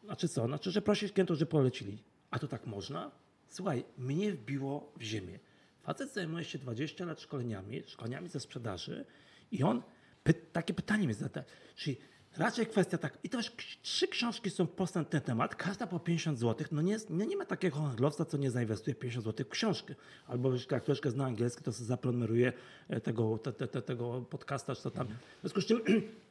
Znaczy 0.04 0.28
co? 0.28 0.48
Znaczy, 0.48 0.72
że 0.72 0.82
prosisz 0.82 1.12
klientów, 1.12 1.38
że 1.38 1.46
polecili. 1.46 1.98
A 2.32 2.40
to 2.40 2.48
tak 2.48 2.68
można? 2.68 3.12
Słuchaj, 3.48 3.84
mnie 3.98 4.32
wbiło 4.32 4.92
w 4.98 5.02
ziemię. 5.02 5.40
Facet 5.82 6.14
zajmuje 6.14 6.46
się 6.46 6.60
20 6.60 7.06
lat 7.06 7.22
szkoleniami, 7.22 7.84
szkoleniami 7.88 8.30
ze 8.30 8.40
sprzedaży 8.40 9.06
i 9.52 9.64
on 9.64 9.82
py 10.24 10.34
takie 10.34 10.74
pytanie 10.74 11.08
mi 11.08 11.14
zada. 11.14 11.44
Czyli 11.76 11.98
raczej 12.38 12.68
kwestia 12.68 12.98
tak, 12.98 13.18
i 13.24 13.30
to 13.30 13.38
już 13.38 13.52
trzy 13.82 14.08
książki 14.08 14.50
są 14.50 14.68
Polsce 14.68 15.00
na 15.00 15.06
ten 15.06 15.22
temat, 15.22 15.56
każda 15.56 15.88
po 15.88 16.00
50 16.00 16.40
zł. 16.40 16.68
No 16.72 16.82
nie, 16.82 16.98
nie, 17.10 17.28
nie 17.28 17.38
ma 17.38 17.46
takiego 17.46 17.78
handlowca, 17.78 18.26
co 18.26 18.38
nie 18.38 18.52
zainwestuje 18.52 18.96
50 18.96 19.26
zł 19.26 19.46
w 19.46 19.50
książkę. 19.50 19.96
Albo 20.28 20.52
jak 20.72 20.84
troszkę 20.84 21.12
zna 21.12 21.26
angielski, 21.26 21.64
to 21.64 21.74
sobie 21.74 21.88
zaprenumeruje 21.88 22.54
e, 22.90 23.02
tego, 23.02 23.38
te, 23.38 23.54
te, 23.54 23.68
te, 23.68 23.82
tego 23.82 24.22
podcasta, 24.22 24.76
czy 24.76 24.82
co 24.82 24.92
tam. 24.92 25.08
W 25.08 25.40
związku 25.42 25.62
z 25.62 25.66
czym 25.66 25.82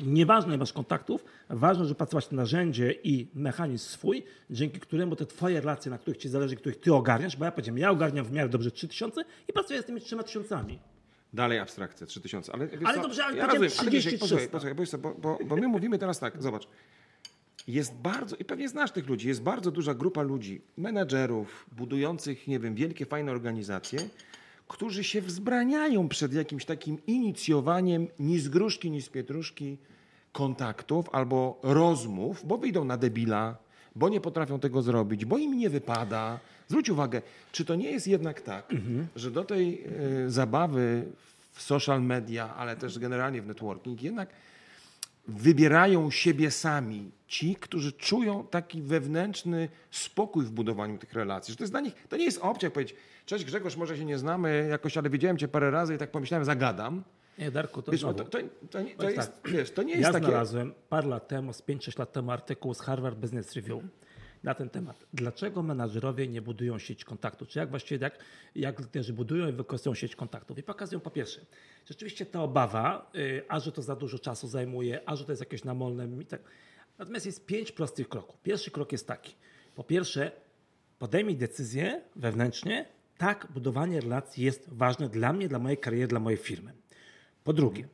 Nieważne, 0.00 0.58
masz 0.58 0.72
kontaktów, 0.72 1.24
ważne, 1.48 1.84
żeby 1.84 1.94
pracować 1.98 2.30
narzędzie 2.30 2.92
i 2.92 3.28
mechanizm 3.34 3.88
swój, 3.88 4.24
dzięki 4.50 4.80
któremu 4.80 5.16
te 5.16 5.26
twoje 5.26 5.60
relacje, 5.60 5.90
na 5.90 5.98
których 5.98 6.18
ci 6.18 6.28
zależy, 6.28 6.56
których 6.56 6.80
ty 6.80 6.94
ogarniasz, 6.94 7.36
bo 7.36 7.44
ja 7.44 7.52
powiedziałem, 7.52 7.78
ja 7.78 7.90
ogarniam 7.90 8.24
w 8.24 8.32
miarę 8.32 8.48
dobrze 8.48 8.70
3000 8.70 9.20
i 9.48 9.52
pracuję 9.52 9.82
z 9.82 9.84
tymi 9.84 10.00
3000. 10.00 10.64
Dalej 11.32 11.58
abstrakcja, 11.58 12.06
3000. 12.06 12.52
Ale, 12.52 12.68
Ale 12.84 12.94
co, 12.96 13.02
dobrze, 13.02 13.24
ale 13.24 13.36
ja 13.36 13.46
rozumiem, 13.46 13.62
ale 13.62 13.68
wiesz, 13.68 13.76
30, 13.76 14.18
posłuchaj, 14.18 14.38
300. 14.38 14.52
posłuchaj, 14.52 14.74
bo, 14.74 14.82
wiesz 14.82 14.90
co, 14.90 14.98
bo, 14.98 15.14
bo, 15.14 15.38
bo 15.46 15.56
my 15.56 15.68
mówimy 15.68 15.98
teraz 15.98 16.18
tak, 16.18 16.42
zobacz. 16.42 16.68
Jest 17.68 17.94
bardzo, 17.94 18.36
i 18.36 18.44
pewnie 18.44 18.68
znasz 18.68 18.90
tych 18.90 19.08
ludzi, 19.08 19.28
jest 19.28 19.42
bardzo 19.42 19.70
duża 19.70 19.94
grupa 19.94 20.22
ludzi, 20.22 20.60
menedżerów, 20.76 21.66
budujących, 21.72 22.48
nie 22.48 22.58
wiem, 22.58 22.74
wielkie, 22.74 23.06
fajne 23.06 23.32
organizacje, 23.32 23.98
którzy 24.68 25.04
się 25.04 25.20
wzbraniają 25.20 26.08
przed 26.08 26.32
jakimś 26.32 26.64
takim 26.64 26.98
inicjowaniem 27.06 28.08
ni 28.18 28.38
z 28.38 28.48
gruszki, 28.48 28.90
ni 28.90 29.02
z 29.02 29.08
pietruszki 29.08 29.78
kontaktów 30.32 31.08
albo 31.12 31.60
rozmów, 31.62 32.46
bo 32.46 32.58
wyjdą 32.58 32.84
na 32.84 32.96
debila, 32.96 33.56
bo 33.94 34.08
nie 34.08 34.20
potrafią 34.20 34.60
tego 34.60 34.82
zrobić, 34.82 35.24
bo 35.24 35.38
im 35.38 35.58
nie 35.58 35.70
wypada. 35.70 36.38
Zwróć 36.70 36.90
uwagę, 36.90 37.22
czy 37.52 37.64
to 37.64 37.74
nie 37.74 37.90
jest 37.90 38.06
jednak 38.06 38.40
tak, 38.40 38.74
że 39.16 39.30
do 39.30 39.44
tej 39.44 39.84
e, 40.26 40.30
zabawy 40.30 41.04
w 41.52 41.62
social 41.62 42.02
media, 42.02 42.54
ale 42.56 42.76
też 42.76 42.98
generalnie 42.98 43.42
w 43.42 43.46
networking, 43.46 44.02
jednak 44.02 44.28
wybierają 45.28 46.10
siebie 46.10 46.50
sami 46.50 47.10
ci, 47.28 47.54
którzy 47.54 47.92
czują 47.92 48.46
taki 48.46 48.82
wewnętrzny 48.82 49.68
spokój 49.90 50.44
w 50.44 50.50
budowaniu 50.50 50.98
tych 50.98 51.12
relacji. 51.12 51.52
Że 51.52 51.56
to 51.56 51.62
jest 51.62 51.72
dla 51.72 51.80
nich, 51.80 51.94
to 52.08 52.16
nie 52.16 52.24
jest 52.24 52.38
opcja 52.42 52.66
jak 52.66 52.72
powiedzieć, 52.72 52.96
cześć 53.26 53.44
Grzegorz, 53.44 53.76
może 53.76 53.96
się 53.96 54.04
nie 54.04 54.18
znamy 54.18 54.66
jakoś, 54.70 54.96
ale 54.96 55.10
widziałem 55.10 55.38
cię 55.38 55.48
parę 55.48 55.70
razy 55.70 55.94
i 55.94 55.98
tak 55.98 56.10
pomyślałem, 56.10 56.44
zagadam. 56.44 57.02
Nie, 57.38 57.50
Darku, 57.50 57.82
to 57.82 57.92
Wiesz, 57.92 58.00
to, 58.00 58.14
to, 58.14 58.24
to, 58.70 58.82
nie- 58.82 58.94
to 58.96 59.10
jest, 59.10 59.32
tak, 59.42 59.52
wiesz, 59.52 59.70
to 59.70 59.82
nie 59.82 59.92
ja 59.92 59.98
jest 59.98 60.12
takie... 60.12 60.26
znalazłem 60.26 60.74
parę 60.88 61.08
lat 61.08 61.28
temu, 61.28 61.52
z 61.52 61.62
5-6 61.62 61.98
lat 61.98 62.12
temu 62.12 62.30
artykuł 62.30 62.74
z 62.74 62.80
Harvard 62.80 63.18
Business 63.18 63.52
Review 63.52 63.82
na 64.42 64.54
ten 64.54 64.70
temat. 64.70 65.06
Dlaczego 65.12 65.62
menadżerowie 65.62 66.28
nie 66.28 66.42
budują 66.42 66.78
sieć 66.78 67.04
kontaktów? 67.04 67.48
Czy 67.48 67.58
jak 67.58 67.70
właściwie, 67.70 68.04
jak, 68.04 68.18
jak 68.54 68.80
liderzy 68.80 69.12
budują 69.12 69.48
i 69.48 69.52
wykorzystują 69.52 69.94
sieć 69.94 70.16
kontaktów? 70.16 70.58
I 70.58 70.62
pokazują 70.62 71.00
po 71.00 71.10
pierwsze, 71.10 71.40
rzeczywiście 71.86 72.26
ta 72.26 72.42
obawa, 72.42 73.10
y, 73.14 73.42
a 73.48 73.60
że 73.60 73.72
to 73.72 73.82
za 73.82 73.96
dużo 73.96 74.18
czasu 74.18 74.48
zajmuje, 74.48 75.00
a 75.06 75.16
że 75.16 75.24
to 75.24 75.32
jest 75.32 75.42
jakieś 75.42 75.64
namolne. 75.64 76.24
Tak. 76.24 76.40
Natomiast 76.98 77.26
jest 77.26 77.46
pięć 77.46 77.72
prostych 77.72 78.08
kroków. 78.08 78.40
Pierwszy 78.42 78.70
krok 78.70 78.92
jest 78.92 79.06
taki. 79.06 79.34
Po 79.74 79.84
pierwsze, 79.84 80.32
podejmij 80.98 81.36
decyzję 81.36 82.02
wewnętrznie, 82.16 82.86
tak, 83.18 83.46
budowanie 83.54 84.00
relacji 84.00 84.44
jest 84.44 84.68
ważne 84.72 85.08
dla 85.08 85.32
mnie, 85.32 85.48
dla 85.48 85.58
mojej 85.58 85.78
kariery, 85.78 86.06
dla 86.06 86.20
mojej 86.20 86.38
firmy. 86.38 86.72
Po 87.44 87.52
drugie, 87.52 87.88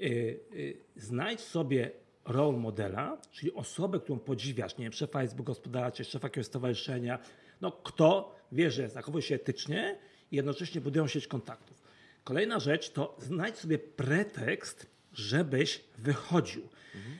y, 0.00 0.04
y, 0.52 0.76
znajdź 0.96 1.40
sobie 1.40 2.01
role 2.24 2.58
modela, 2.58 3.18
czyli 3.32 3.54
osobę, 3.54 4.00
którą 4.00 4.18
podziwiasz, 4.18 4.78
nie 4.78 4.84
wiem, 4.84 4.92
szefa 4.92 5.24
izby 5.24 5.42
gospodarczej, 5.42 6.06
szefa 6.06 6.26
jakiegoś 6.26 6.46
stowarzyszenia, 6.46 7.18
no 7.60 7.72
kto 7.72 8.34
wie, 8.52 8.70
że 8.70 8.88
zachowuje 8.88 9.22
się 9.22 9.34
etycznie 9.34 9.98
i 10.32 10.36
jednocześnie 10.36 10.80
budują 10.80 11.06
sieć 11.06 11.26
kontaktów. 11.26 11.82
Kolejna 12.24 12.60
rzecz 12.60 12.90
to 12.90 13.16
znajdź 13.18 13.56
sobie 13.56 13.78
pretekst, 13.78 14.86
żebyś 15.12 15.84
wychodził. 15.98 16.62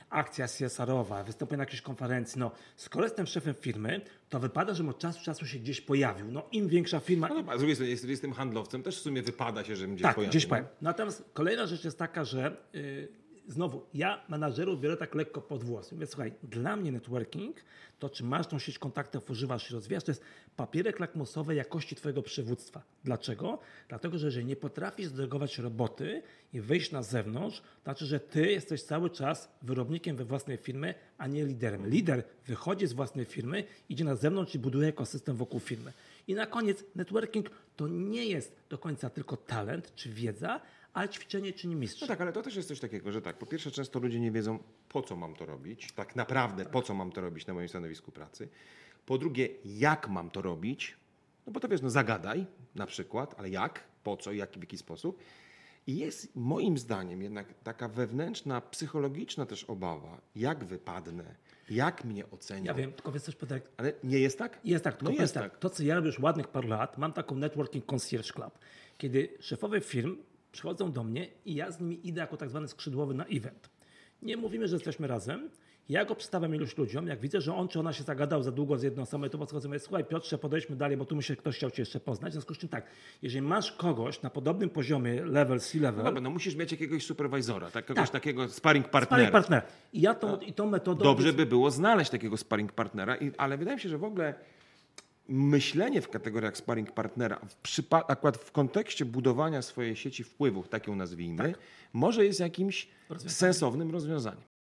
Akcja 0.09 0.47
CSR-owa, 0.47 1.23
występuje 1.23 1.57
na 1.57 1.61
jakiejś 1.61 1.81
konferencji. 1.81 2.39
No, 2.39 2.51
skoro 2.75 3.05
jestem 3.05 3.27
szefem 3.27 3.53
firmy, 3.53 4.01
to 4.29 4.39
wypada, 4.39 4.73
żebym 4.73 4.89
od 4.89 4.99
czasu 4.99 5.19
do 5.19 5.25
czasu 5.25 5.45
się 5.45 5.59
gdzieś 5.59 5.81
pojawił. 5.81 6.31
No, 6.31 6.43
im 6.51 6.67
większa 6.67 6.99
firma, 6.99 7.27
No 7.27 7.55
z 7.55 7.57
drugiej 7.57 7.75
strony, 7.75 7.91
jest, 7.91 8.05
jestem 8.05 8.33
handlowcem, 8.33 8.83
też 8.83 8.97
w 8.97 9.01
sumie 9.01 9.21
wypada 9.21 9.63
się, 9.63 9.75
żebym 9.75 9.95
gdzieś 9.95 10.03
tak, 10.03 10.15
pojawił. 10.15 10.29
gdzieś 10.29 10.45
powiem. 10.45 10.65
Natomiast 10.81 11.23
kolejna 11.33 11.67
rzecz 11.67 11.83
jest 11.83 11.99
taka, 11.99 12.25
że 12.25 12.57
yy, 12.73 13.07
znowu, 13.47 13.85
ja 13.93 14.23
menadżerów 14.29 14.81
biorę 14.81 14.97
tak 14.97 15.15
lekko 15.15 15.41
pod 15.41 15.63
włos. 15.63 15.91
Mówię, 15.91 16.07
słuchaj, 16.07 16.33
dla 16.43 16.75
mnie 16.75 16.91
networking, 16.91 17.57
to 17.99 18.09
czy 18.09 18.23
masz 18.23 18.47
tą 18.47 18.59
sieć 18.59 18.79
kontaktów, 18.79 19.29
używasz 19.29 19.71
i 19.71 19.73
rozwijasz, 19.73 20.03
to 20.03 20.11
jest 20.11 20.23
papierek 20.55 20.99
lakmusowy 20.99 21.55
jakości 21.55 21.95
twojego 21.95 22.21
przywództwa. 22.21 22.83
Dlaczego? 23.03 23.59
Dlatego, 23.89 24.17
że 24.17 24.27
jeżeli 24.27 24.45
nie 24.45 24.55
potrafisz 24.55 25.07
zdelegować 25.07 25.57
roboty 25.57 26.21
i 26.53 26.61
wyjść 26.61 26.91
na 26.91 27.03
zewnątrz, 27.03 27.61
to 27.61 27.83
znaczy, 27.83 28.05
że 28.05 28.19
ty 28.19 28.51
jesteś 28.51 28.83
cały 28.83 29.09
czas 29.09 29.49
wyrobnikiem 29.61 30.15
we 30.15 30.25
własnej 30.25 30.57
firmy, 30.57 30.93
a 31.17 31.27
nie 31.27 31.45
liderem. 31.45 31.89
Lider 31.89 32.23
wychodzi 32.45 32.87
z 32.87 32.93
własnej 32.93 33.25
firmy, 33.25 33.63
idzie 33.89 34.03
na 34.03 34.15
zewnątrz 34.15 34.55
i 34.55 34.59
buduje 34.59 34.87
ekosystem 34.87 35.35
wokół 35.35 35.59
firmy. 35.59 35.93
I 36.27 36.33
na 36.33 36.47
koniec, 36.47 36.83
networking 36.95 37.49
to 37.75 37.87
nie 37.87 38.25
jest 38.25 38.55
do 38.69 38.77
końca 38.77 39.09
tylko 39.09 39.37
talent 39.37 39.95
czy 39.95 40.09
wiedza, 40.09 40.61
ale 40.93 41.09
ćwiczenie 41.09 41.53
czyni 41.53 41.75
mistrza. 41.75 42.05
No 42.05 42.07
tak, 42.07 42.21
ale 42.21 42.33
to 42.33 42.41
też 42.41 42.55
jest 42.55 42.67
coś 42.67 42.79
takiego, 42.79 43.11
że 43.11 43.21
tak, 43.21 43.37
po 43.37 43.45
pierwsze 43.45 43.71
często 43.71 43.99
ludzie 43.99 44.19
nie 44.19 44.31
wiedzą, 44.31 44.59
po 44.89 45.01
co 45.01 45.15
mam 45.15 45.35
to 45.35 45.45
robić, 45.45 45.91
tak 45.91 46.15
naprawdę 46.15 46.65
po 46.65 46.81
co 46.81 46.93
mam 46.93 47.11
to 47.11 47.21
robić 47.21 47.47
na 47.47 47.53
moim 47.53 47.69
stanowisku 47.69 48.11
pracy. 48.11 48.49
Po 49.05 49.17
drugie, 49.17 49.49
jak 49.65 50.09
mam 50.09 50.29
to 50.29 50.41
robić, 50.41 50.97
no 51.47 51.53
bo 51.53 51.59
to 51.59 51.67
wiesz, 51.67 51.81
no 51.81 51.89
zagadaj 51.89 52.45
na 52.75 52.85
przykład, 52.85 53.35
ale 53.37 53.49
jak, 53.49 53.83
po 54.03 54.17
co, 54.17 54.31
jak, 54.31 54.51
w 54.51 54.61
jaki 54.61 54.77
sposób. 54.77 55.19
I 55.87 55.97
jest 55.97 56.35
moim 56.35 56.77
zdaniem 56.77 57.21
jednak 57.21 57.53
taka 57.63 57.87
wewnętrzna, 57.87 58.61
psychologiczna 58.61 59.45
też 59.45 59.63
obawa, 59.63 60.21
jak 60.35 60.63
wypadnę, 60.63 61.35
jak 61.69 62.05
mnie 62.05 62.29
ocenią. 62.31 62.63
Ja 62.63 62.73
wiem, 62.73 62.93
tylko 62.93 63.11
wiesz 63.11 63.23
coś, 63.23 63.35
Piotrek, 63.35 63.69
Ale 63.77 63.93
nie 64.03 64.19
jest 64.19 64.37
tak? 64.39 64.59
Jest 64.63 64.83
tak, 64.83 64.97
tylko 64.97 65.13
No 65.13 65.21
jest 65.21 65.33
tak. 65.33 65.43
tak. 65.43 65.59
To, 65.59 65.69
co 65.69 65.83
ja 65.83 65.95
robię 65.95 66.07
już 66.07 66.19
ładnych 66.19 66.47
parę 66.47 66.67
lat, 66.67 66.97
mam 66.97 67.13
taką 67.13 67.35
networking 67.35 67.85
concierge 67.85 68.33
club, 68.33 68.59
kiedy 68.97 69.29
szefowie 69.39 69.81
firm 69.81 70.17
przychodzą 70.53 70.91
do 70.91 71.03
mnie 71.03 71.27
i 71.45 71.55
ja 71.55 71.71
z 71.71 71.79
nimi 71.79 72.07
idę 72.07 72.21
jako 72.21 72.37
tak 72.37 72.49
zwany 72.49 72.67
skrzydłowy 72.67 73.13
na 73.13 73.25
event. 73.25 73.69
Nie 74.21 74.37
mówimy, 74.37 74.67
że 74.67 74.75
jesteśmy 74.75 75.07
razem. 75.07 75.49
Ja 75.89 76.05
go 76.05 76.15
przedstawiam 76.15 76.55
iluś 76.55 76.77
ludziom. 76.77 77.07
Jak 77.07 77.19
widzę, 77.19 77.41
że 77.41 77.55
on 77.55 77.67
czy 77.67 77.79
ona 77.79 77.93
się 77.93 78.03
zagadał 78.03 78.43
za 78.43 78.51
długo 78.51 78.77
z 78.77 78.83
jedną 78.83 79.03
osobą, 79.03 79.29
to 79.29 79.37
podchodzę 79.37 79.67
i 79.67 79.69
mówię, 79.69 79.79
słuchaj 79.79 80.05
Piotrze, 80.05 80.37
podejdźmy 80.37 80.75
dalej, 80.75 80.97
bo 80.97 81.05
tu 81.05 81.15
myślę, 81.15 81.35
że 81.35 81.41
ktoś 81.41 81.55
chciał 81.55 81.71
Cię 81.71 81.81
jeszcze 81.81 81.99
poznać. 81.99 82.29
W 82.29 82.33
związku 82.33 82.53
z 82.53 82.57
czym 82.57 82.69
tak, 82.69 82.85
jeżeli 83.21 83.41
masz 83.41 83.71
kogoś 83.71 84.21
na 84.21 84.29
podobnym 84.29 84.69
poziomie, 84.69 85.25
level, 85.25 85.59
C-level, 85.59 85.97
No 85.97 86.03
dobra, 86.03 86.21
no 86.21 86.29
musisz 86.29 86.55
mieć 86.55 86.71
jakiegoś 86.71 87.05
superwizora, 87.05 87.71
tak, 87.71 87.85
kogoś 87.85 88.03
Tak. 88.03 88.11
takiego 88.11 88.49
sparring 88.49 88.85
sparring 88.85 88.91
partnera. 88.91 89.31
partner. 89.31 89.61
I 89.93 90.01
ja 90.01 90.13
tą, 90.15 90.37
i 90.37 90.53
tą 90.53 90.69
metodą... 90.69 91.03
Dobrze 91.03 91.33
by 91.33 91.45
było 91.45 91.71
znaleźć 91.71 92.11
takiego 92.11 92.37
sparring 92.37 92.71
partnera, 92.71 93.15
i, 93.15 93.31
ale 93.37 93.57
wydaje 93.57 93.75
mi 93.75 93.81
się, 93.81 93.89
że 93.89 93.97
w 93.97 94.03
ogóle 94.03 94.33
myślenie 95.27 96.01
w 96.01 96.09
kategoriach 96.09 96.57
sparring 96.57 96.91
partnera, 96.91 97.39
w 97.63 97.87
akurat 98.07 98.37
w 98.37 98.51
kontekście 98.51 99.05
budowania 99.05 99.61
swojej 99.61 99.95
sieci 99.95 100.23
wpływów, 100.23 100.69
tak 100.69 100.87
ją 100.87 100.95
nazwijmy, 100.95 101.55
może 101.93 102.25
jest 102.25 102.39
jakimś 102.39 102.87
sensownym 103.27 103.91
rozwiązaniem. 103.91 104.52